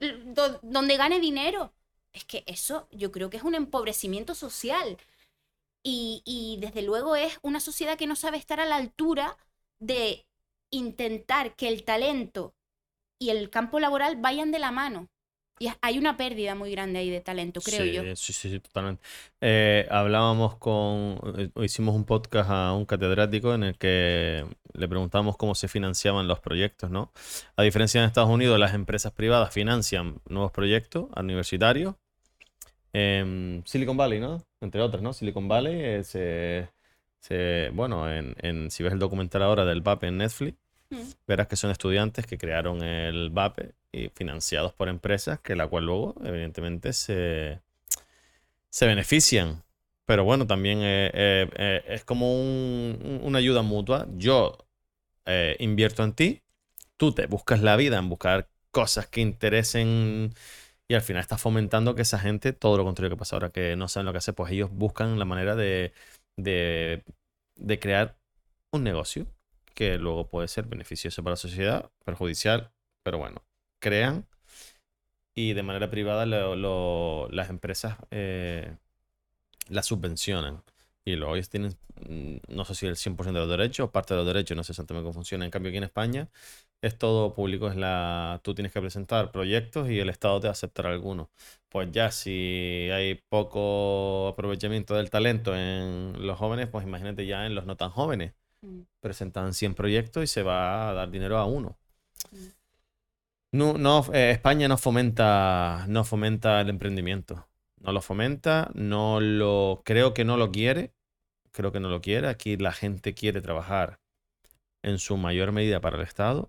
[0.00, 1.74] Do, donde gane dinero.
[2.12, 4.96] Es que eso yo creo que es un empobrecimiento social.
[5.82, 9.36] Y, y desde luego es una sociedad que no sabe estar a la altura
[9.78, 10.26] de
[10.70, 12.54] intentar que el talento
[13.18, 15.08] y el campo laboral vayan de la mano.
[15.62, 18.16] Y hay una pérdida muy grande ahí de talento, creo yo.
[18.16, 19.02] Sí, sí, sí, totalmente.
[19.42, 25.36] Eh, hablábamos con, eh, hicimos un podcast a un catedrático en el que le preguntamos
[25.36, 27.12] cómo se financiaban los proyectos, ¿no?
[27.56, 31.94] A diferencia en Estados Unidos, las empresas privadas financian nuevos proyectos universitarios.
[32.94, 34.42] En Silicon Valley, ¿no?
[34.62, 35.12] Entre otras, ¿no?
[35.12, 35.74] Silicon Valley,
[36.14, 36.68] eh,
[37.20, 40.56] se, bueno, en, en, si ves el documental ahora del VAP en Netflix.
[41.26, 45.86] Verás que son estudiantes que crearon el VAPE y financiados por empresas que la cual
[45.86, 47.60] luego evidentemente se,
[48.70, 49.62] se benefician.
[50.06, 54.06] Pero bueno, también eh, eh, eh, es como un, una ayuda mutua.
[54.16, 54.58] Yo
[55.60, 56.42] invierto en ti,
[56.96, 60.34] tú te buscas la vida en buscar cosas que interesen
[60.88, 63.76] y al final estás fomentando que esa gente, todo lo contrario que pasa ahora, que
[63.76, 65.92] no saben lo que hacer, pues ellos buscan la manera de,
[66.36, 68.16] de crear
[68.72, 69.26] un negocio
[69.74, 72.70] que luego puede ser beneficioso para la sociedad, perjudicial,
[73.02, 73.42] pero bueno,
[73.80, 74.26] crean
[75.34, 78.76] y de manera privada las empresas eh,
[79.68, 80.62] las subvencionan.
[81.04, 81.76] Y luego ellos tienen,
[82.08, 84.72] mm, no sé si el 100% de los derechos, parte de los derechos, no sé
[84.72, 85.44] exactamente cómo funciona.
[85.44, 86.28] En cambio, aquí en España
[86.82, 90.50] es todo público, es la, tú tienes que presentar proyectos y el Estado te va
[90.50, 91.28] a aceptar algunos.
[91.68, 97.54] Pues ya si hay poco aprovechamiento del talento en los jóvenes, pues imagínate ya en
[97.54, 98.82] los no tan jóvenes Mm.
[99.00, 101.78] presentan 100 proyectos y se va a dar dinero a uno.
[102.30, 102.46] Mm.
[103.52, 107.48] No, no, eh, España no fomenta, no fomenta el emprendimiento.
[107.78, 110.92] No lo fomenta, no lo, creo que no lo quiere.
[111.50, 112.28] Creo que no lo quiere.
[112.28, 113.98] Aquí la gente quiere trabajar
[114.82, 116.48] en su mayor medida para el Estado.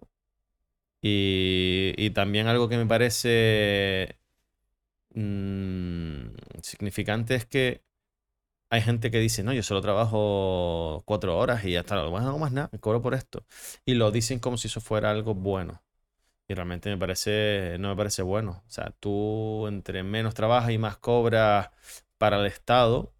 [1.02, 4.18] Y, y también algo que me parece
[5.16, 6.28] mmm,
[6.62, 7.82] significante es que
[8.72, 12.40] hay gente que dice, no, yo solo trabajo cuatro horas y ya está, no hago
[12.40, 13.46] más nada, me cobro por esto.
[13.86, 15.84] Y lo dicen como si eso fuera algo bueno.
[16.48, 18.64] Y realmente me parece, no me parece bueno.
[18.68, 21.72] O sea, tú entre menos trabajas y más cobras
[22.18, 23.14] para el Estado,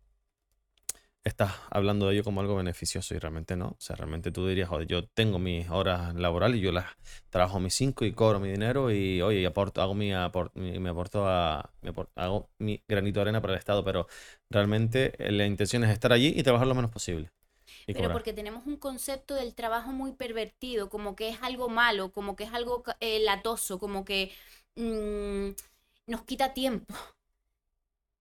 [1.24, 3.68] estás hablando de ello como algo beneficioso y realmente no.
[3.68, 6.86] O sea, realmente tú dirías, joder, yo tengo mis horas laborales y yo las
[7.30, 10.80] trabajo mis cinco y cobro mi dinero y, oye, y aporto, hago mi, aport, mi,
[10.80, 14.08] me aporto a, me aporto, hago mi granito de arena para el Estado, pero
[14.50, 17.32] realmente eh, la intención es estar allí y trabajar lo menos posible.
[17.86, 18.14] Pero cobrar.
[18.14, 22.46] porque tenemos un concepto del trabajo muy pervertido, como que es algo malo, como que
[22.46, 24.32] es algo eh, latoso, como que
[24.76, 25.50] mm,
[26.08, 26.94] nos quita tiempo.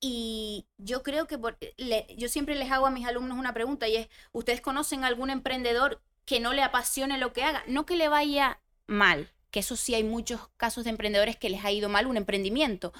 [0.01, 3.87] Y yo creo que por- le- yo siempre les hago a mis alumnos una pregunta
[3.89, 7.63] y es, ¿ustedes conocen algún emprendedor que no le apasione lo que haga?
[7.67, 11.65] No que le vaya mal, que eso sí hay muchos casos de emprendedores que les
[11.65, 12.93] ha ido mal un emprendimiento,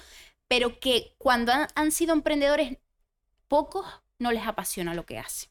[0.49, 2.79] pero que cuando han, han sido emprendedores,
[3.49, 3.87] pocos
[4.19, 5.51] no les apasiona lo que hacen.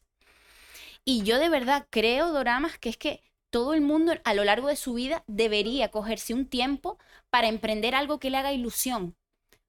[1.04, 4.68] Y yo de verdad creo, Doramas, que es que todo el mundo a lo largo
[4.68, 6.98] de su vida debería cogerse un tiempo
[7.30, 9.16] para emprender algo que le haga ilusión.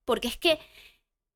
[0.06, 0.60] Porque es que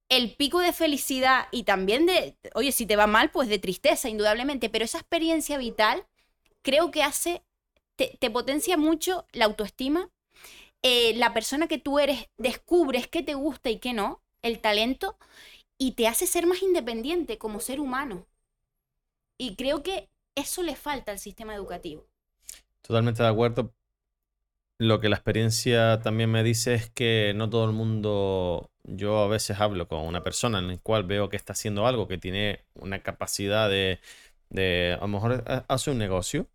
[0.10, 4.10] el pico de felicidad y también de, oye, si te va mal, pues de tristeza,
[4.10, 6.06] indudablemente, pero esa experiencia vital
[6.62, 7.44] creo que hace,
[7.96, 10.10] te, te potencia mucho la autoestima,
[10.84, 15.18] eh, la persona que tú eres, descubres qué te gusta y qué no, el talento,
[15.78, 18.28] y te hace ser más independiente como ser humano.
[19.38, 22.06] Y creo que eso le falta al sistema educativo.
[22.82, 23.74] Totalmente de acuerdo.
[24.78, 29.28] Lo que la experiencia también me dice es que no todo el mundo, yo a
[29.28, 32.66] veces hablo con una persona en la cual veo que está haciendo algo, que tiene
[32.74, 34.00] una capacidad de,
[34.50, 36.48] de a lo mejor ha- hace un negocio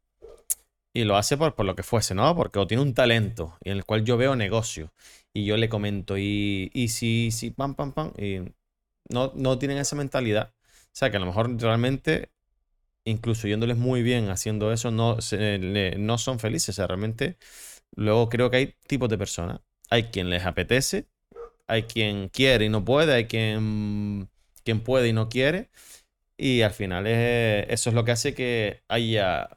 [0.93, 2.35] y lo hace por, por lo que fuese, ¿no?
[2.37, 4.93] Porque o tiene un talento en el cual yo veo negocio
[5.33, 8.41] y yo le comento y, y si, si, pam, pam, pam, y
[9.11, 10.55] no, no tienen esa mentalidad.
[10.63, 12.31] O sea, que a lo mejor realmente,
[13.05, 16.71] incluso yéndoles muy bien haciendo eso, no, se- no son felices.
[16.71, 17.39] O sea, realmente,
[17.97, 19.61] luego creo que hay tipos de personas.
[19.91, 21.07] Hay quien les apetece,
[21.67, 24.29] hay quien quiere y no puede, hay quien,
[24.65, 25.71] quien puede y no quiere.
[26.37, 29.49] Y al final es- eso es lo que hace que haya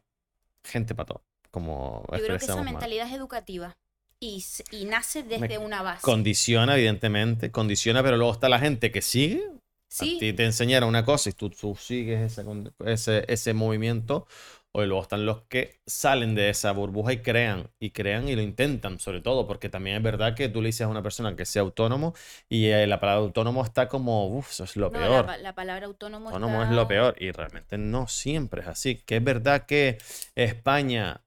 [0.64, 3.74] gente para todo, como Yo creo que esa mentalidad es educativa
[4.20, 6.02] y, y nace desde una base.
[6.02, 9.44] Condiciona, evidentemente, condiciona, pero luego está la gente que sigue.
[9.90, 14.28] Sí, A ti te enseñaron una cosa y tú, tú sigues con- ese, ese movimiento.
[14.76, 18.41] O luego están los que salen de esa burbuja y crean, y crean y lo
[18.41, 21.45] intentan, sobre todo, porque también es verdad que tú le dices a una persona que
[21.45, 22.15] sea autónomo
[22.49, 25.26] y eh, la palabra autónomo está como, uff, eso es lo no, peor.
[25.39, 28.95] la, palabra autónomo, Autónomo es lo peor y realmente no siempre es así.
[28.95, 29.99] Que es verdad que
[30.36, 31.24] España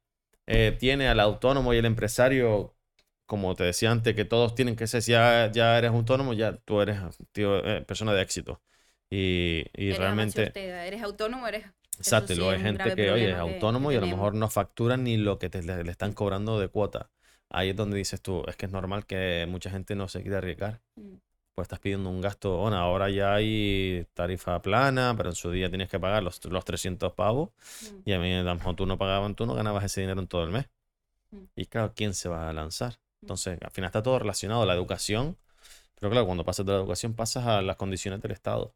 [0.47, 2.75] eh, tiene al autónomo y el empresario,
[3.27, 6.57] como te decía antes, que todos tienen que ser, si ya, ya eres autónomo, ya
[6.57, 6.99] tú eres
[7.33, 8.61] tío, eh, persona de éxito.
[9.11, 11.65] Y, y Eres realmente, Ortega, eres autónomo, eres...
[11.99, 14.49] exacto, sí luego hay gente que, oye, es autónomo que y a lo mejor no
[14.49, 17.11] facturan ni lo que te, le, le están cobrando de cuota.
[17.49, 20.39] Ahí es donde dices tú, es que es normal que mucha gente no se quiera
[20.39, 21.17] arriesgar Mm.
[21.55, 22.59] pues estás pidiendo un gasto.
[22.59, 26.65] Bueno, ahora ya hay tarifa plana, pero en su día tienes que pagar los, los
[26.65, 27.51] 300 pavos.
[27.83, 27.97] Mm.
[28.05, 30.27] Y a mí, a lo mejor tú no pagaban, tú no ganabas ese dinero en
[30.27, 30.67] todo el mes.
[31.31, 31.45] Mm.
[31.57, 32.93] Y claro, ¿quién se va a lanzar?
[32.93, 32.97] Mm.
[33.23, 35.37] Entonces, al final está todo relacionado a la educación.
[35.99, 38.75] Pero claro, cuando pasas de la educación, pasas a las condiciones del Estado.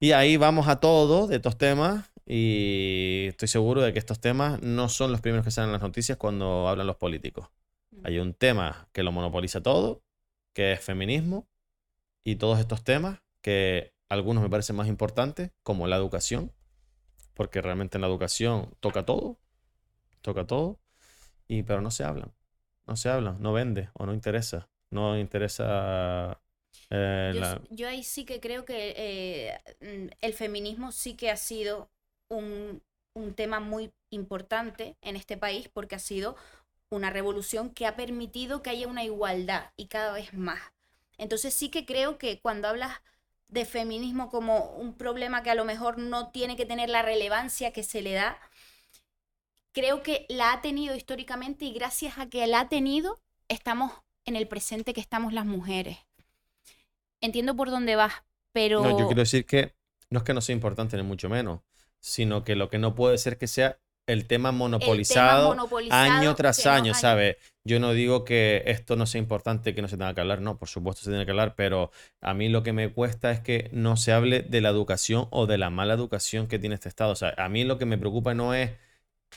[0.00, 2.10] Y ahí vamos a todo de estos temas.
[2.26, 5.82] Y estoy seguro de que estos temas no son los primeros que salen en las
[5.82, 7.48] noticias cuando hablan los políticos.
[7.90, 8.06] Mm.
[8.06, 10.02] Hay un tema que lo monopoliza todo,
[10.54, 11.48] que es feminismo,
[12.24, 16.52] y todos estos temas que algunos me parecen más importantes, como la educación,
[17.34, 19.38] porque realmente en la educación toca todo,
[20.22, 20.78] toca todo,
[21.48, 22.32] y pero no se hablan,
[22.86, 26.40] no se hablan, no vende o no interesa, no interesa
[26.90, 31.14] eh, Yo, la- s- yo ahí sí que creo que eh, mm, el feminismo sí
[31.16, 31.90] que ha sido
[32.28, 32.82] un,
[33.14, 36.36] un tema muy importante en este país porque ha sido
[36.90, 40.60] una revolución que ha permitido que haya una igualdad y cada vez más.
[41.18, 42.98] Entonces sí que creo que cuando hablas
[43.48, 47.72] de feminismo como un problema que a lo mejor no tiene que tener la relevancia
[47.72, 48.38] que se le da,
[49.72, 53.92] creo que la ha tenido históricamente y gracias a que la ha tenido, estamos
[54.24, 55.98] en el presente que estamos las mujeres.
[57.20, 58.14] Entiendo por dónde vas,
[58.52, 58.82] pero...
[58.82, 59.74] No, yo quiero decir que
[60.10, 61.60] no es que no sea importante ni mucho menos,
[62.00, 66.02] sino que lo que no puede ser que sea el tema el tema monopolizado monopolizado
[66.02, 67.36] año tras año, ¿sabes?
[67.62, 70.58] Yo no digo que esto no sea importante, que no se tenga que hablar, no,
[70.58, 73.68] por supuesto se tiene que hablar, pero a mí lo que me cuesta es que
[73.72, 77.12] no se hable de la educación o de la mala educación que tiene este Estado.
[77.12, 78.72] O sea, a mí lo que me preocupa no es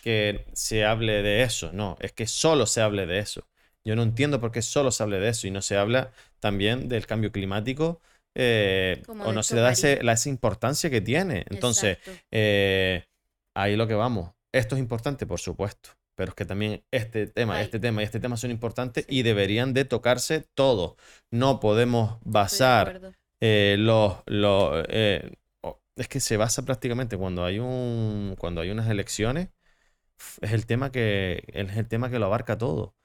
[0.02, 3.46] que se hable de eso, no, es que solo se hable de eso.
[3.86, 6.88] Yo no entiendo por qué solo se hable de eso y no se habla también
[6.88, 8.00] del cambio climático
[8.36, 11.46] eh, o no se le da ese- la, esa importancia que tiene.
[11.50, 11.98] Entonces,
[12.32, 13.06] eh,
[13.56, 14.32] ahí lo que vamos.
[14.52, 17.66] Esto es importante, por supuesto, pero es que también este tema, Ay.
[17.66, 19.16] este tema y este tema son importantes Sí.
[19.20, 20.96] y deberían de tocarse todos.
[21.32, 23.12] No podemos basar
[23.42, 25.32] eh, los, los, eh,
[25.96, 29.50] es que se basa prácticamente cuando hay un, cuando hay unas elecciones,
[30.42, 32.96] es el tema que, es el tema que lo abarca todo.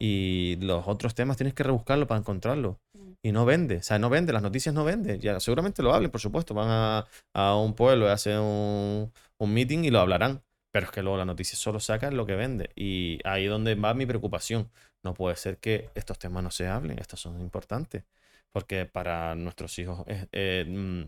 [0.00, 2.80] Y los otros temas tienes que rebuscarlo para encontrarlo.
[2.94, 3.12] Mm.
[3.22, 5.20] Y no vende, o sea, no vende, las noticias no venden.
[5.20, 6.54] Ya, seguramente lo hablen, por supuesto.
[6.54, 10.42] Van a, a un pueblo y hacen un, un meeting y lo hablarán.
[10.72, 12.70] Pero es que luego las noticias solo sacan lo que vende.
[12.74, 14.68] Y ahí es donde va mi preocupación.
[15.04, 18.04] No puede ser que estos temas no se hablen, estos son importantes.
[18.52, 21.04] Porque para nuestros hijos eh, mm,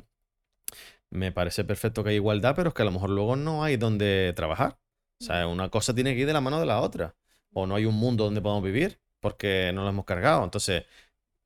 [1.10, 3.76] me parece perfecto que haya igualdad, pero es que a lo mejor luego no hay
[3.76, 4.78] donde trabajar.
[5.20, 7.14] O sea, una cosa tiene que ir de la mano de la otra.
[7.58, 10.44] O no hay un mundo donde podamos vivir porque no lo hemos cargado.
[10.44, 10.84] Entonces,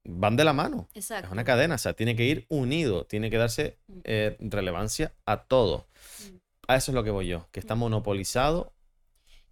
[0.02, 0.88] van de la mano.
[0.92, 1.26] Exacto.
[1.26, 5.44] Es una cadena, o sea, tiene que ir unido, tiene que darse eh, relevancia a
[5.44, 5.86] todo.
[6.18, 6.36] Mm.
[6.66, 8.72] A eso es lo que voy yo, que está monopolizado.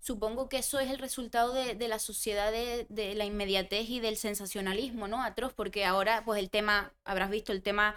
[0.00, 4.00] Supongo que eso es el resultado de, de la sociedad de, de la inmediatez y
[4.00, 5.22] del sensacionalismo, ¿no?
[5.22, 7.94] Atroz, porque ahora, pues el tema, habrás visto, el tema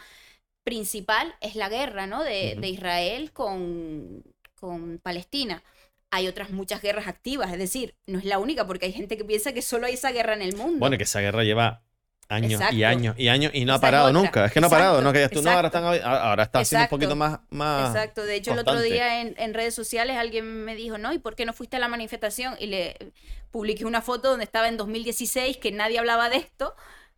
[0.63, 2.23] principal es la guerra, ¿no?
[2.23, 5.63] De, de Israel con, con Palestina.
[6.11, 9.23] Hay otras muchas guerras activas, es decir, no es la única, porque hay gente que
[9.23, 10.79] piensa que solo hay esa guerra en el mundo.
[10.79, 11.83] Bueno, que esa guerra lleva
[12.31, 14.45] años y años y años y no ha Esa parado nunca.
[14.45, 16.89] Es que no ha parado, no que tú, no, ahora, están, ahora está siendo un
[16.89, 20.75] poquito más, más Exacto, de hecho el otro día en, en redes sociales alguien me
[20.75, 22.55] dijo, no, ¿y por qué no fuiste a la manifestación?
[22.59, 22.97] Y le
[23.51, 26.75] publiqué una foto donde estaba en 2016 que nadie hablaba de esto,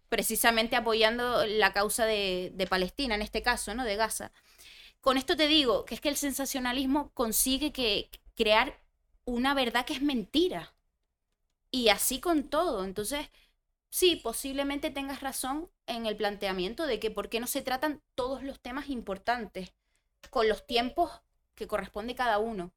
[0.09, 3.83] precisamente apoyando la causa de, de Palestina, en este caso, ¿no?
[3.83, 4.31] De Gaza.
[5.01, 8.79] Con esto te digo que es que el sensacionalismo consigue que crear
[9.25, 10.73] una verdad que es mentira.
[11.71, 12.83] Y así con todo.
[12.83, 13.29] Entonces,
[13.89, 18.43] sí, posiblemente tengas razón en el planteamiento de que por qué no se tratan todos
[18.43, 19.73] los temas importantes
[20.29, 21.11] con los tiempos
[21.55, 22.73] que corresponde cada uno.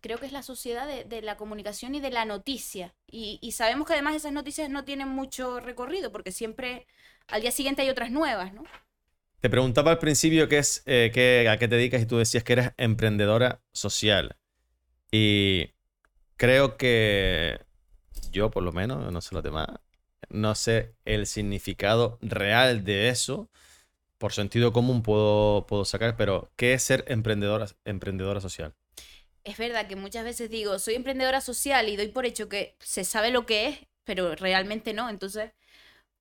[0.00, 2.94] Creo que es la sociedad de, la comunicación y de la noticia.
[3.06, 6.86] Y, sabemos que además esas noticias no tienen mucho recorrido porque siempre
[7.28, 8.64] al día siguiente hay otras nuevas, ¿no?
[9.40, 12.44] Te preguntaba al principio qué es, eh, qué- a qué te dedicas y tú decías
[12.44, 14.36] que eres emprendedora social.
[15.10, 15.70] Y
[16.36, 17.60] creo que
[18.30, 19.68] yo, por lo menos, no sé los demás,
[20.28, 23.48] no sé el significado real de eso.
[24.18, 28.74] Por sentido común puedo, puedo sacar, pero ¿qué es ser emprendedora, emprendedora social?
[29.44, 33.04] Es verdad que muchas veces digo, soy emprendedora social y doy por hecho que se
[33.04, 35.08] sabe lo que es, pero realmente no.
[35.08, 35.52] Entonces,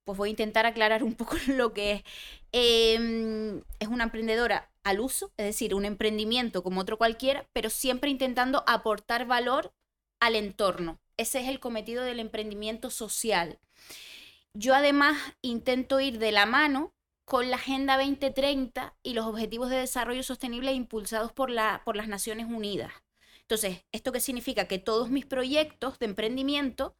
[0.03, 2.03] pues voy a intentar aclarar un poco lo que es.
[2.51, 8.11] Em, es una emprendedora al uso, es decir, un emprendimiento como otro cualquiera, pero siempre
[8.11, 9.73] intentando aportar valor
[10.19, 11.01] al entorno.
[11.17, 13.59] Ese es el cometido del emprendimiento social.
[14.53, 16.93] Yo además intento ir de la mano
[17.25, 22.07] con la Agenda 2030 y los Objetivos de Desarrollo Sostenible impulsados por, la, por las
[22.07, 22.93] Naciones Unidas.
[23.41, 24.67] Entonces, ¿esto qué significa?
[24.67, 26.95] Que todos mis proyectos de emprendimiento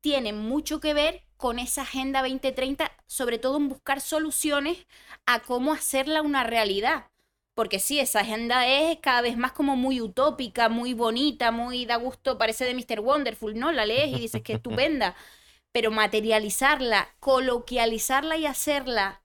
[0.00, 4.86] tienen mucho que ver con esa Agenda 2030, sobre todo en buscar soluciones
[5.26, 7.10] a cómo hacerla una realidad.
[7.58, 11.96] Porque sí, esa agenda es cada vez más como muy utópica, muy bonita, muy da
[11.96, 13.00] gusto, parece de Mr.
[13.00, 13.72] Wonderful, ¿no?
[13.72, 15.16] La lees y dices que estupenda.
[15.72, 19.22] Pero materializarla, coloquializarla y hacerla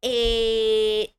[0.00, 1.12] eh,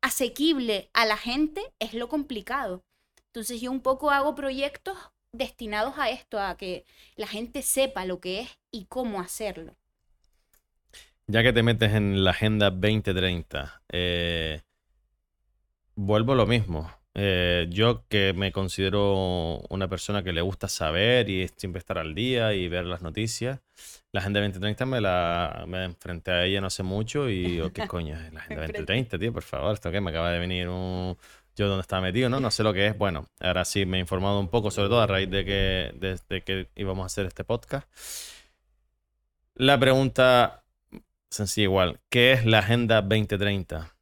[0.00, 2.84] asequible a la gente es lo complicado.
[3.26, 4.96] Entonces yo un poco hago proyectos
[5.32, 6.84] destinados a esto, a que
[7.16, 9.74] la gente sepa lo que es y cómo hacerlo.
[11.26, 14.62] Ya que te metes en la Agenda 2030, eh,
[15.96, 16.90] vuelvo a lo mismo.
[17.14, 22.14] Eh, yo que me considero una persona que le gusta saber y siempre estar al
[22.14, 23.60] día y ver las noticias,
[24.12, 27.86] la Agenda 2030 me la me enfrenté a ella no hace mucho y digo, ¿qué
[27.88, 29.32] coño es la Agenda 2030, tío?
[29.32, 31.16] Por favor, esto que me acaba de venir un...
[31.56, 32.38] Yo donde estaba metido, ¿no?
[32.38, 32.98] No sé lo que es.
[32.98, 36.42] Bueno, ahora sí me he informado un poco, sobre todo a raíz de que, desde
[36.42, 37.88] que íbamos a hacer este podcast.
[39.54, 40.64] La pregunta
[41.30, 43.95] sencilla igual, ¿qué es la Agenda 2030?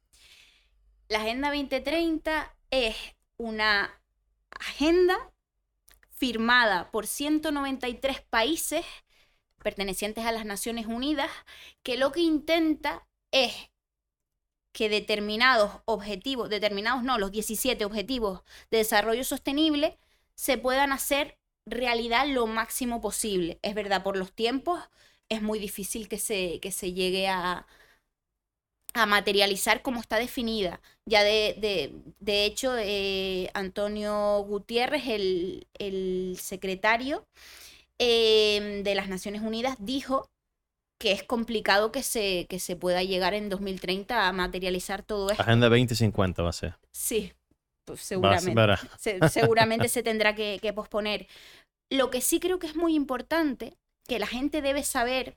[1.07, 2.95] La Agenda 2030 es
[3.37, 4.01] una
[4.51, 5.15] agenda
[6.09, 8.85] firmada por 193 países
[9.61, 11.29] pertenecientes a las Naciones Unidas
[11.83, 13.53] que lo que intenta es
[14.71, 18.41] que determinados objetivos, determinados no, los 17 objetivos
[18.71, 19.99] de desarrollo sostenible
[20.33, 23.59] se puedan hacer realidad lo máximo posible.
[23.61, 24.81] Es verdad, por los tiempos
[25.29, 27.67] es muy difícil que se, que se llegue a,
[28.93, 30.81] a materializar como está definida.
[31.07, 37.25] Ya de, de, de hecho, eh, Antonio Gutiérrez, el, el secretario
[37.99, 40.27] eh, de las Naciones Unidas, dijo
[40.99, 45.43] que es complicado que se, que se pueda llegar en 2030 a materializar todo esto.
[45.43, 46.75] Agenda 2050 va a ser.
[46.91, 47.33] Sí,
[47.85, 48.55] pues seguramente.
[48.97, 51.27] Se- seguramente se tendrá que, que posponer.
[51.91, 53.75] Lo que sí creo que es muy importante,
[54.07, 55.35] que la gente debe saber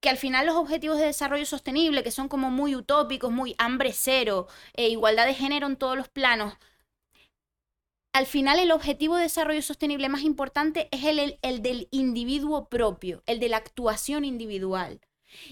[0.00, 3.92] que al final los objetivos de desarrollo sostenible, que son como muy utópicos, muy hambre
[3.92, 6.54] cero, e igualdad de género en todos los planos,
[8.12, 12.68] al final el objetivo de desarrollo sostenible más importante es el, el- el del individuo
[12.68, 15.00] propio, el de la actuación individual.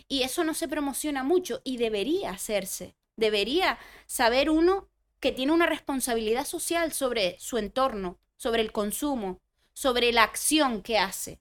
[0.09, 2.97] Y eso no se promociona mucho y debería hacerse.
[3.17, 4.89] Debería saber uno
[5.21, 9.41] que tiene una responsabilidad social sobre su entorno, sobre el consumo,
[9.75, 11.41] sobre la acción que hace.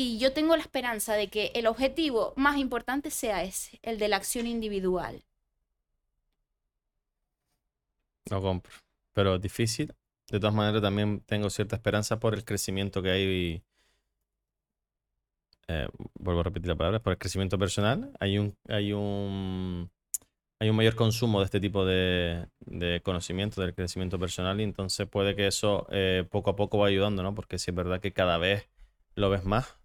[0.00, 4.06] Y yo tengo la esperanza de que el objetivo más importante sea ese, el de
[4.06, 5.24] la acción individual.
[8.30, 8.72] Lo compro.
[9.12, 9.92] Pero es difícil.
[10.28, 13.64] De todas maneras, también tengo cierta esperanza por el crecimiento que hay
[15.66, 19.90] eh, vuelvo a repetir la palabra, por el crecimiento personal, hay un, hay un,
[20.60, 25.08] hay un mayor consumo de este tipo de, de conocimiento, del crecimiento personal, y entonces
[25.08, 27.34] puede que eso eh, poco a poco va ayudando, ¿no?
[27.34, 28.68] Porque sí es verdad que cada vez
[29.16, 29.76] lo ves más.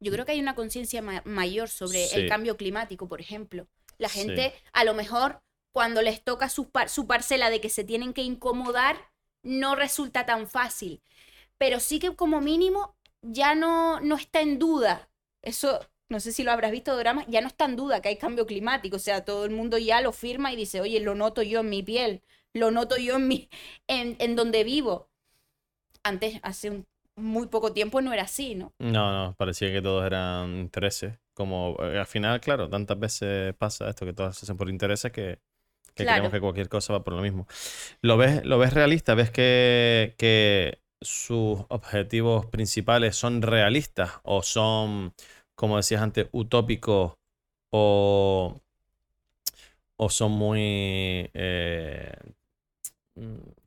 [0.00, 3.68] Yo creo que hay una conciencia ma- mayor sobre el cambio climático, por ejemplo.
[3.98, 4.20] La Sí.
[4.20, 5.42] gente, a lo mejor,
[5.72, 9.10] cuando les toca su, par- su parcela de que se tienen que incomodar,
[9.42, 11.02] no resulta tan fácil.
[11.58, 15.10] Pero sí que como mínimo ya no, no está en duda.
[15.42, 18.16] Eso, no sé si lo habrás visto, Dorama, ya no está en duda que hay
[18.16, 18.96] cambio climático.
[18.96, 21.68] O sea, todo el mundo ya lo firma y dice, oye, lo noto yo en
[21.70, 22.22] mi piel,
[22.54, 23.50] lo noto yo en, mi,
[23.86, 25.10] en, en donde vivo.
[26.02, 26.86] Antes, hace un-
[27.20, 28.72] muy poco tiempo no era así, ¿no?
[28.78, 31.18] No, no, parecía que todos eran intereses.
[31.34, 35.12] Como eh, al final, claro, tantas veces pasa esto que todas se hacen por intereses
[35.12, 35.38] que,
[35.94, 36.06] que Claro.
[36.14, 37.46] creemos que cualquier cosa va por lo mismo.
[38.02, 39.14] ¿Lo ves, lo ves realista?
[39.14, 45.14] ¿Ves que, que sus objetivos principales son realistas o son,
[45.54, 47.14] como decías antes, utópicos
[47.70, 48.60] o,
[49.96, 52.12] o son muy eh,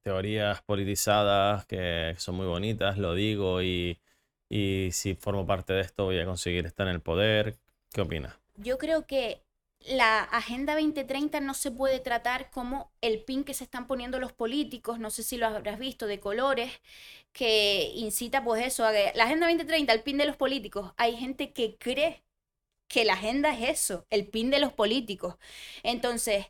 [0.01, 3.99] teorías politizadas que son muy bonitas, lo digo, y,
[4.49, 7.57] y si formo parte de esto voy a conseguir estar en el poder?
[7.91, 8.35] ¿Qué opinas?
[8.55, 9.41] Yo creo que
[9.79, 14.31] la Agenda 2030 no se puede tratar como el pin que se están poniendo los
[14.31, 16.71] políticos, no sé si lo habrás visto, de colores,
[17.33, 20.93] que incita pues eso, la Agenda 2030, el pin de los políticos.
[20.97, 22.23] Hay gente que cree
[22.87, 25.35] que la agenda es eso, el pin de los políticos.
[25.83, 26.47] Entonces,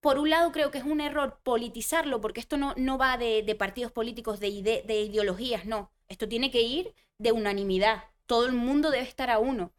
[0.00, 3.54] por un lado creo que es un error politizarlo, porque esto no, no va de,
[3.58, 5.92] partidos políticos, de ideologías, no.
[6.08, 8.04] Esto tiene que ir de unanimidad.
[8.26, 9.72] Todo el mundo debe estar a uno.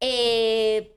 [0.00, 0.96] Eh,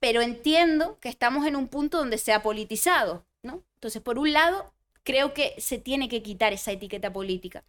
[0.00, 3.64] pero entiendo que estamos en un punto donde se ha politizado, ¿no?
[3.74, 4.74] Entonces, por un lado,
[5.04, 7.64] creo que se tiene que quitar esa etiqueta política.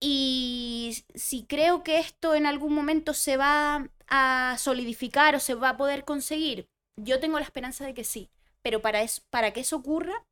[0.00, 5.70] Y si creo que esto en algún momento se va a solidificar o se va
[5.70, 8.30] a poder conseguir, yo tengo la esperanza de que sí.
[8.62, 10.24] Pero para, eso, para que eso ocurra,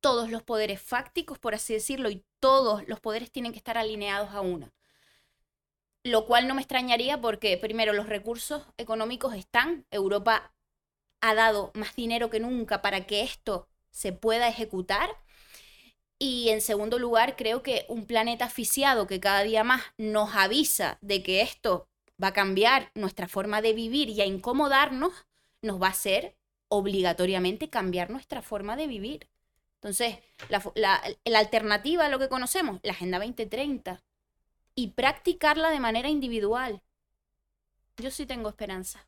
[0.00, 4.30] todos los poderes fácticos, por así decirlo, y todos los poderes tienen que estar alineados
[4.32, 4.70] a uno.
[6.04, 9.86] Lo cual no me extrañaría porque, primero, los recursos económicos están.
[9.90, 10.52] Europa
[11.20, 15.16] ha dado más dinero que nunca para que esto se pueda ejecutar.
[16.18, 20.98] Y en segundo lugar, creo que un planeta asfixiado que cada día más nos avisa
[21.00, 21.88] de que esto
[22.22, 25.12] va a cambiar nuestra forma de vivir y a incomodarnos,
[25.62, 26.36] nos va a hacer
[26.68, 29.28] obligatoriamente cambiar nuestra forma de vivir.
[29.76, 30.62] Entonces, la,
[31.24, 34.02] la alternativa a lo que conocemos, la Agenda 2030,
[34.74, 36.82] y practicarla de manera individual.
[37.98, 39.06] Yo sí tengo esperanza.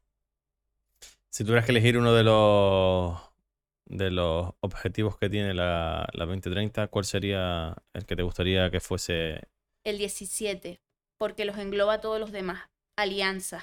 [1.30, 3.20] Si tuvieras que elegir uno de los
[3.86, 8.80] de los objetivos que tiene la, la 2030, ¿cuál sería el que te gustaría que
[8.80, 9.42] fuese?
[9.84, 10.80] El 17,
[11.18, 12.62] porque los engloba a todos los demás,
[12.96, 13.62] alianzas.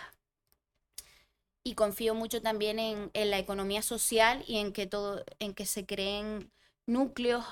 [1.63, 5.65] Y confío mucho también en, en la economía social y en que todo, en que
[5.65, 6.51] se creen
[6.87, 7.45] núcleos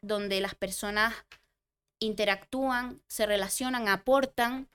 [0.00, 1.14] donde las personas
[1.98, 4.68] interactúan, se relacionan, aportan,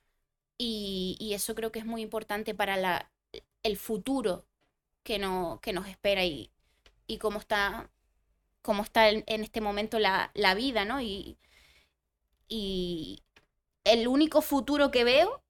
[0.58, 3.12] y, y eso creo que es muy importante para la,
[3.64, 4.46] el futuro
[5.04, 6.52] que, no, que nos espera y,
[7.08, 7.90] y cómo está,
[8.62, 11.02] cómo está en, este momento la, la vida, ¿no?
[11.02, 11.38] Y,
[12.48, 13.24] y
[13.84, 15.42] el único futuro que veo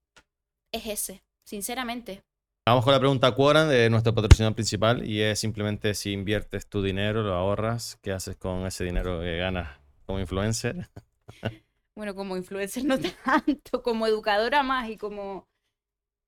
[0.71, 2.23] es ese, sinceramente.
[2.67, 6.81] Vamos con la pregunta Quoran de nuestro patrocinador principal y es simplemente si inviertes tu
[6.81, 10.89] dinero, lo ahorras, ¿qué haces con ese dinero que ganas como influencer?
[11.95, 15.47] Bueno, como influencer no tanto, como educadora más y como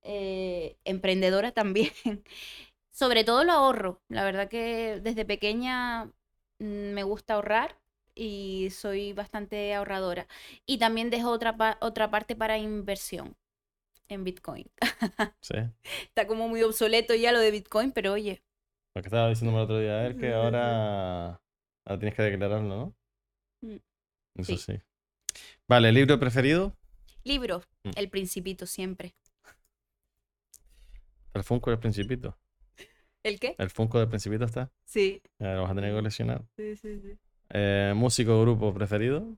[0.01, 1.91] eh, emprendedora también.
[2.91, 4.01] Sobre todo lo ahorro.
[4.07, 7.77] La verdad que desde pequeña mm, me gusta ahorrar
[8.15, 10.27] y soy bastante ahorradora.
[10.65, 13.35] Y también dejo otra, otra parte para inversión
[14.10, 14.66] en Bitcoin.
[15.41, 15.55] Sí.
[16.03, 18.41] Está como muy obsoleto ya lo de Bitcoin, pero oye,
[18.95, 21.28] Lo que estaba diciéndome el otro día, a ver, que ahora,
[21.86, 22.95] ahora tienes que declararlo, ¿no?
[23.62, 23.78] Mm,
[24.41, 24.74] Eso sí.
[24.74, 25.41] sí.
[25.68, 26.76] Vale, ¿libro preferido?
[27.24, 27.91] libro, Mm.
[27.95, 29.14] El Principito siempre.
[31.34, 32.38] El Funko del Principito.
[33.24, 33.55] ¿El qué?
[33.58, 34.72] El Funko del Principito está.
[34.86, 36.45] Sí, Ya lo vas a tener que coleccionar.
[36.55, 37.18] sí, sí, sí.
[37.49, 39.38] Eh, ¿Músico grupo preferido?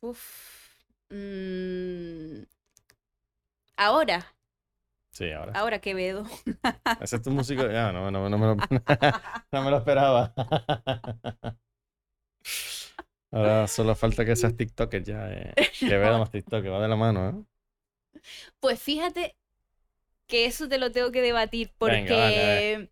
[0.00, 0.78] Uf.
[1.10, 2.42] mm,
[3.84, 4.24] Ahora,
[5.10, 5.52] Sí, ahora.
[5.54, 6.24] ahora Quevedo.
[7.00, 7.66] ¿Ese es tu músico?
[7.66, 8.56] Ya, no, no, no me lo,
[9.52, 10.32] no me lo esperaba.
[13.32, 15.32] Ahora solo falta que seas TikToker ya.
[15.32, 15.52] Eh.
[15.80, 18.20] Que vea más TikTok, va de la mano, ¿eh?
[18.60, 19.36] Pues fíjate
[20.28, 22.90] que eso te lo tengo que debatir porque Venga,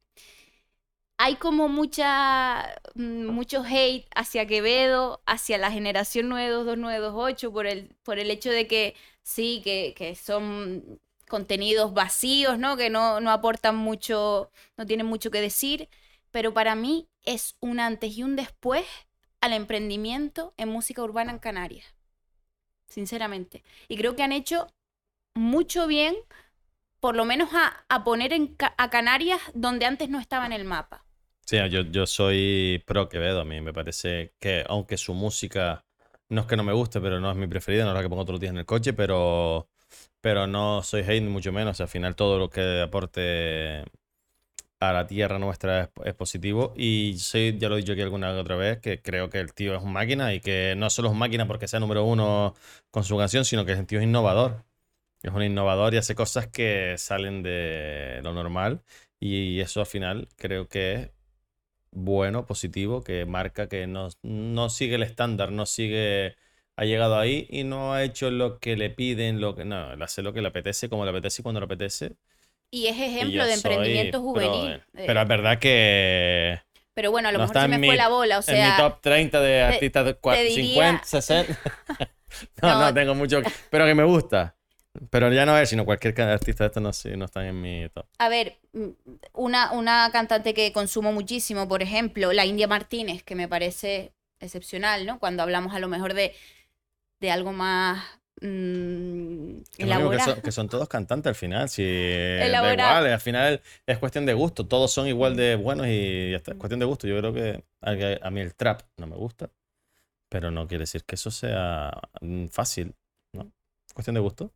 [1.19, 8.19] hay como mucha, mm, mucho hate hacia Quevedo, hacia la generación 922, por el, por
[8.19, 8.95] el hecho de que
[9.31, 12.77] sí, que, que son contenidos vacíos, ¿no?
[12.77, 15.89] Que no, no aportan mucho, no tienen mucho que decir,
[16.33, 18.85] pero para mí es un antes y un después
[19.41, 21.95] al emprendimiento en música urbana en Canarias,
[22.89, 23.63] sinceramente.
[23.89, 24.67] Y creo que han hecho
[25.35, 26.17] mucho bien,
[26.99, 31.07] por lo menos a, poner en, a Canarias donde antes no estaba en el mapa.
[31.47, 35.85] Sí, yo, yo soy pro Quevedo, a mí me parece que aunque su música
[36.31, 38.09] no es que no me guste, pero no es mi preferida, no es la que
[38.09, 39.69] pongo todos los días en el coche, pero,
[40.21, 41.81] pero no soy hate ni mucho menos.
[41.81, 43.85] Al final todo lo que aporte
[44.81, 46.73] a la tierra nuestra es, positivo.
[46.77, 49.77] Y soy, ya lo he dicho aquí alguna otra vez, que creo que el tío
[49.77, 52.55] es un máquina y que no solo es un máquina porque sea número uno
[52.91, 54.65] con su canción, sino que el tío es innovador.
[55.23, 58.83] Es un innovador y hace cosas que salen de lo normal.
[59.21, 61.13] Y eso al final creo que
[61.93, 66.37] bueno, positivo, que marca que no, no sigue el estándar, no sigue
[66.81, 70.03] ha llegado ahí y no ha hecho lo que le piden, lo que no, él
[70.03, 72.13] hace lo que le apetece, como le apetece y cuando le apetece.
[72.71, 74.83] Y es ejemplo de emprendimiento juvenil.
[74.95, 75.05] Eh.
[75.07, 76.61] Pero es verdad que.
[76.95, 78.65] Pero bueno, a lo mejor se me fue la bola, o sea.
[78.65, 81.59] En mi top 30 de artistas de 50, 60.
[82.63, 83.43] no, no, tengo mucho.
[83.71, 84.57] Pero que me gusta.
[85.11, 88.07] Pero ya no es, sino cualquier artista de estos no, no están en mi top.
[88.19, 88.89] A ver, mm,
[89.35, 95.07] una, una cantante que consumo muchísimo, por ejemplo, la India Martínez, que me parece excepcional,
[95.07, 95.19] ¿no?
[95.19, 96.35] Cuando hablamos a lo mejor de,
[97.21, 98.03] de algo más
[98.43, 104.67] Mm, que, son, todos cantantes al final, si igual, al final es cuestión de gusto,
[104.67, 107.07] todos son igual de buenos y está, es cuestión de gusto.
[107.07, 109.51] Yo creo que a, mí el trap no me gusta,
[110.31, 111.91] pero no quiere decir que eso sea
[112.23, 112.95] mm, fácil,
[113.35, 113.53] ¿no?
[113.87, 114.53] Es cuestión de gusto.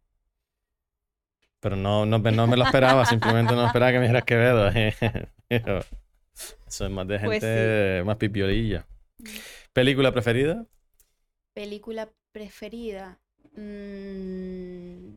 [1.64, 4.68] Pero no, no, no me lo esperaba, simplemente no esperaba que me dijeras Quevedo.
[5.48, 8.86] eso es más de pues gente más pipiolilla.
[9.72, 10.66] ¿Película preferida?
[11.54, 13.18] Película preferida.
[13.56, 15.14] Mm,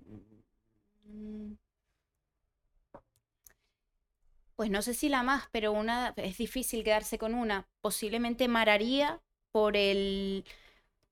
[4.55, 7.67] pues no sé si la más, pero una es difícil quedarse con una.
[7.81, 9.19] Posiblemente Mararía
[9.51, 10.45] por el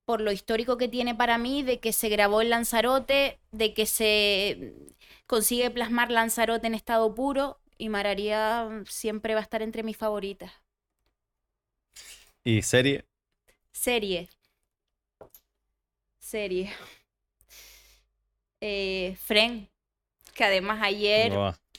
[0.06, 3.84] por lo histórico que tiene para mí de que se grabó en Lanzarote, de que
[3.84, 4.72] se
[5.26, 10.50] consigue plasmar Lanzarote en estado puro y Mararía siempre va a estar entre mis favoritas.
[12.44, 13.04] ¿Y serie?
[13.72, 14.30] Serie.
[16.20, 16.72] Serie
[18.60, 19.68] eh, Fren,
[20.34, 21.32] que además ayer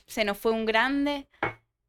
[0.06, 1.28] se nos fue un grande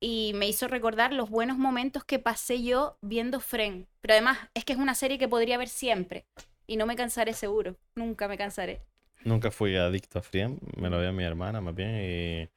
[0.00, 3.88] y me hizo recordar los buenos momentos que pasé yo viendo Fren.
[4.00, 6.26] Pero además es que es una serie que podría ver siempre
[6.66, 8.82] y no me cansaré seguro, nunca me cansaré.
[9.24, 12.48] Nunca fui adicto a Fren, me lo a mi hermana más bien, y...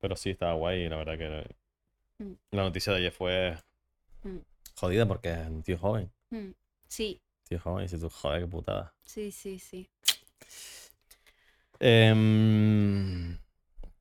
[0.00, 2.32] pero sí estaba guay la verdad que mm.
[2.52, 3.56] la noticia de ayer fue
[4.22, 4.38] mm.
[4.76, 6.10] jodida porque es un tío joven.
[6.30, 6.50] Mm.
[6.88, 7.20] Sí.
[7.44, 8.94] Tío joven y si tú, joder, qué putada.
[9.04, 9.90] Sí, sí, sí.
[11.80, 13.38] Em,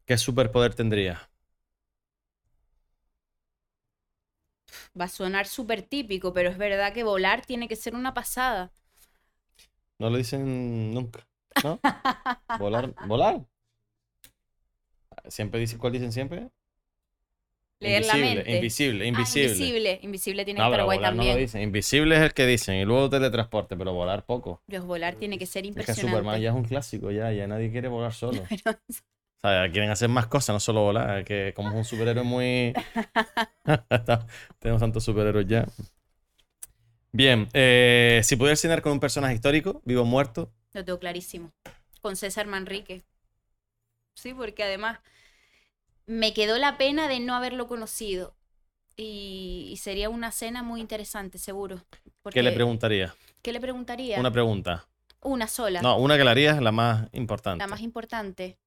[0.06, 1.30] ¿Qué superpoder tendría?
[5.00, 8.72] Va a sonar súper típico, pero es verdad que volar tiene que ser una pasada.
[10.00, 11.28] No lo dicen nunca,
[11.64, 11.80] ¿no?
[12.58, 13.46] volar, volar.
[15.28, 16.50] Siempre dicen, ¿cuál dicen siempre?
[17.82, 18.52] Leer invisible, la mente.
[18.56, 19.46] Invisible, invisible.
[19.46, 21.28] Ah, invisible, invisible tiene que estar guay también.
[21.28, 21.62] No lo dicen.
[21.62, 24.62] Invisible es el que dicen y luego teletransporte, pero volar poco.
[24.68, 26.02] Dios, volar tiene que ser impresionante.
[26.02, 28.44] Es que Superman ya es un clásico, ya, ya nadie quiere volar solo.
[29.42, 32.74] O sea, quieren hacer más cosas, no solo volar, que como es un superhéroe muy...
[34.60, 35.66] Tenemos tantos superhéroes ya.
[37.12, 40.52] Bien, eh, si pudiera cenar con un personaje histórico, vivo o muerto.
[40.74, 41.54] Lo tengo clarísimo.
[42.02, 43.04] Con César Manrique.
[44.14, 45.00] Sí, porque además
[46.06, 48.36] me quedó la pena de no haberlo conocido.
[48.98, 51.86] Y, sería una cena muy interesante, seguro.
[52.32, 53.16] ¿Qué le preguntaría?
[53.42, 54.20] ¿Qué le preguntaría?
[54.20, 54.90] Una pregunta.
[55.22, 55.82] Una sola.
[55.82, 57.64] No, una que le harías la más importante.
[57.64, 58.58] La más importante.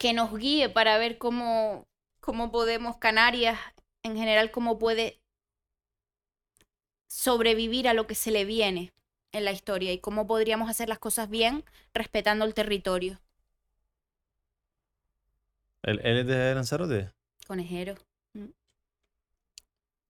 [0.00, 1.86] Que nos guíe para ver cómo,
[2.20, 3.58] cómo podemos, Canarias
[4.02, 5.20] en general, cómo puede
[7.06, 8.94] sobrevivir a lo que se le viene
[9.32, 13.20] en la historia y cómo podríamos hacer las cosas bien respetando el territorio.
[15.82, 17.10] ¿Él, es de Lanzarote?
[17.46, 17.96] Conejero.
[18.32, 18.48] Mm.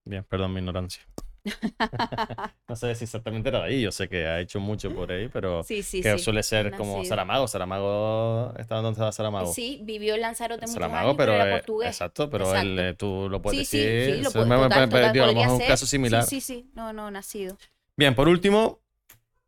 [0.05, 1.03] Bien, perdón mi ignorancia.
[2.69, 5.29] no sé si exactamente era de ahí, yo sé que ha hecho mucho por ahí,
[5.29, 7.49] pero sí, sí, que suele ser como Saramago.
[7.49, 9.53] Saramago, ¿estaba donde estaba Saramago?
[9.53, 11.89] Sí, vivió en Lanzarote muchos Saramago, pero, era portugués.
[11.89, 14.05] Exacto, pero Él, eh, tú lo puedes decir.
[14.05, 16.25] Sí, sí, lo puedo, total, total, a lo mejor un caso similar.
[16.25, 17.57] Sí, sí, sí, no, no, nacido.
[17.97, 18.81] Bien, por último,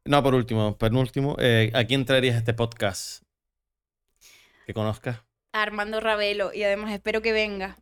[0.05, 3.23] no por último, penúltimo, eh, ¿a quién traerías este podcast
[4.67, 5.23] que conozcas?
[5.53, 7.79] Armando Ravelo y además espero que venga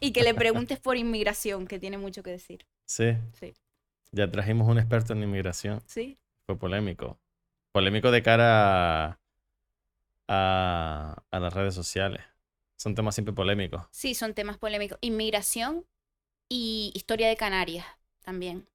[0.00, 2.66] y que le preguntes por inmigración, que tiene mucho que decir.
[2.86, 3.16] Sí.
[3.38, 3.54] Sí.
[4.12, 5.82] Ya trajimos un experto en inmigración.
[5.86, 6.18] Sí.
[6.46, 7.18] Fue polémico.
[7.72, 9.18] Polémico de cara
[10.28, 12.22] a, a las redes sociales.
[12.76, 13.86] Son temas siempre polémicos.
[13.90, 14.98] Sí, son temas polémicos.
[15.00, 15.86] Inmigración
[16.48, 17.86] y historia de Canarias
[18.20, 18.68] también.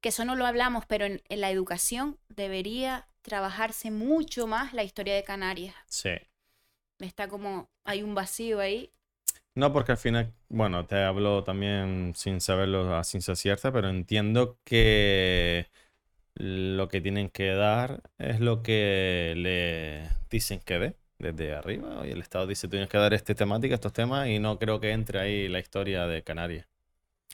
[0.00, 4.82] Que eso no lo hablamos, pero en, en la educación debería trabajarse mucho más la
[4.84, 5.74] historia de Canarias.
[5.86, 6.10] Sí.
[6.98, 8.92] Está como, hay un vacío ahí.
[9.54, 14.58] No, porque al final, bueno, te hablo también sin saberlo a ciencia cierta, pero entiendo
[14.64, 15.68] que
[16.34, 22.06] lo que tienen que dar es lo que le dicen que dé desde arriba.
[22.06, 24.92] Y el Estado dice, tienes que dar esta temática, estos temas, y no creo que
[24.92, 26.66] entre ahí la historia de Canarias.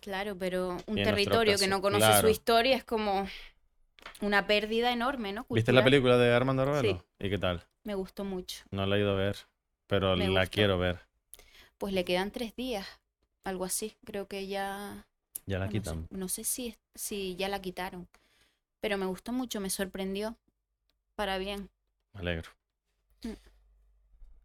[0.01, 2.23] Claro, pero un territorio que no conoce claro.
[2.23, 3.27] su historia es como
[4.21, 5.47] una pérdida enorme, ¿no?
[5.51, 7.05] ¿Viste la película de Armando Ravelo?
[7.21, 7.27] Sí.
[7.27, 7.63] ¿Y qué tal?
[7.85, 8.65] Me gustó mucho.
[8.71, 9.37] No la he ido a ver,
[9.87, 10.51] pero Me la gustó.
[10.55, 11.06] quiero ver.
[11.79, 12.87] Pues le quedan tres días,
[13.45, 13.95] algo así.
[14.05, 15.07] Creo que ya...
[15.47, 16.07] Ya la no sé- quitan.
[16.11, 18.09] No sé, si, si ya la quitaron,
[18.81, 20.37] pero me gustó mucho, me sorprendió.
[21.17, 21.71] Para bien.
[22.15, 22.51] Me alegro.
[23.25, 23.33] Mm.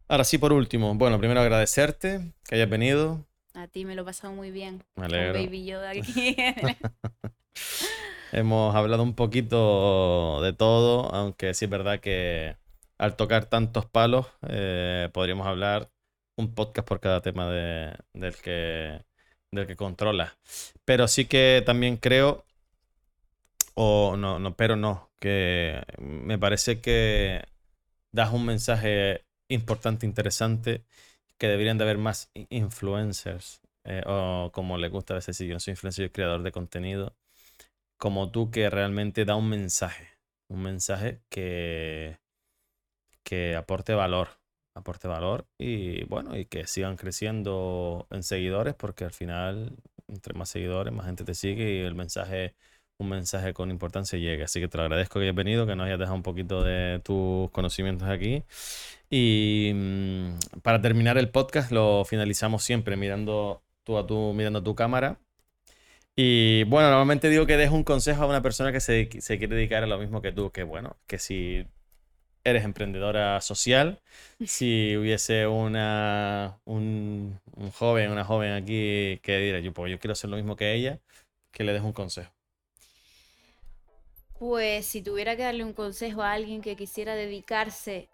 [0.08, 3.24] Ahora sí, por último, bueno, primero agradecerte que hayas venido.
[3.54, 4.82] A ti me lo he pasado muy bien.
[4.96, 5.34] Me Con alegro.
[5.42, 6.36] Baby Yoda aquí.
[8.32, 12.56] Hemos hablado un poquito de todo, aunque sí es verdad que
[12.98, 15.90] al tocar tantos palos, eh, podríamos hablar
[16.36, 19.04] un podcast por cada tema de- del que,
[19.50, 20.36] del que controla.
[20.84, 22.44] Pero sí que también creo,
[23.74, 27.44] o no, no, pero no, que me parece que
[28.12, 30.84] das un mensaje importante, interesante,
[31.38, 35.54] que deberían de haber más influencers, eh, o como le gusta a veces decir, yo
[35.54, 37.16] no soy influencer, soy creador de contenido,
[37.98, 40.08] como tú que realmente da un mensaje,
[40.48, 42.18] un mensaje que,
[43.24, 44.41] que aporte valor,
[44.74, 49.76] aporte valor y bueno, y que sigan creciendo en seguidores, porque al final,
[50.08, 52.54] entre más seguidores, más gente te sigue y el mensaje,
[52.98, 54.44] un mensaje con importancia llega.
[54.46, 57.00] Así que te lo agradezco que hayas venido, que nos hayas dejado un poquito de
[57.04, 58.44] tus conocimientos aquí.
[59.10, 64.74] Y mm, para terminar el podcast lo finalizamos siempre mirando tú a tú, mirando tu
[64.74, 65.18] cámara.
[66.16, 69.56] Y bueno, normalmente digo que des un consejo a una persona que se, se quiere
[69.56, 71.66] dedicar a lo mismo que tú, que bueno, que si
[72.44, 74.00] eres emprendedora social,
[74.44, 80.12] si hubiese una, un, un joven, una joven aquí que diga, yo, pues yo quiero
[80.12, 80.98] hacer lo mismo que ella,
[81.50, 82.32] que le des un consejo.
[84.38, 88.08] Pues si tuviera que darle un consejo a alguien que quisiera dedicarse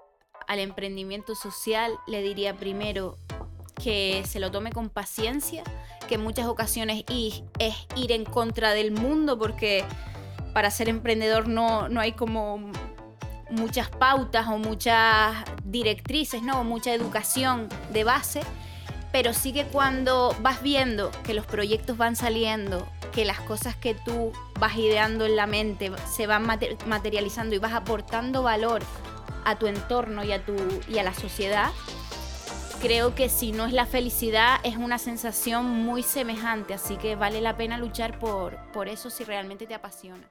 [0.47, 3.16] al emprendimiento social, le diría primero
[3.83, 5.62] que se lo tome con paciencia,
[6.07, 7.43] que en muchas ocasiones es
[7.97, 9.85] ir en contra del mundo, porque
[10.53, 12.72] para ser emprendedor no, no hay como
[13.51, 15.35] muchas pautas o muchas
[15.65, 16.65] directrices, ¿no?
[16.65, 18.43] Mucha educación de base,
[19.13, 23.95] pero sí que cuando vas viendo que los proyectos van saliendo, que las cosas que
[23.95, 28.83] tú vas ideando en la mente se van mate- materializando y vas aportando valor
[29.45, 30.55] a tu entorno y a, tu,
[30.89, 31.71] y a la sociedad,
[32.83, 37.41] creo que si no es la felicidad, es una sensación muy semejante, así que vale
[37.41, 40.29] la pena luchar por, por eso si realmente te apasiona.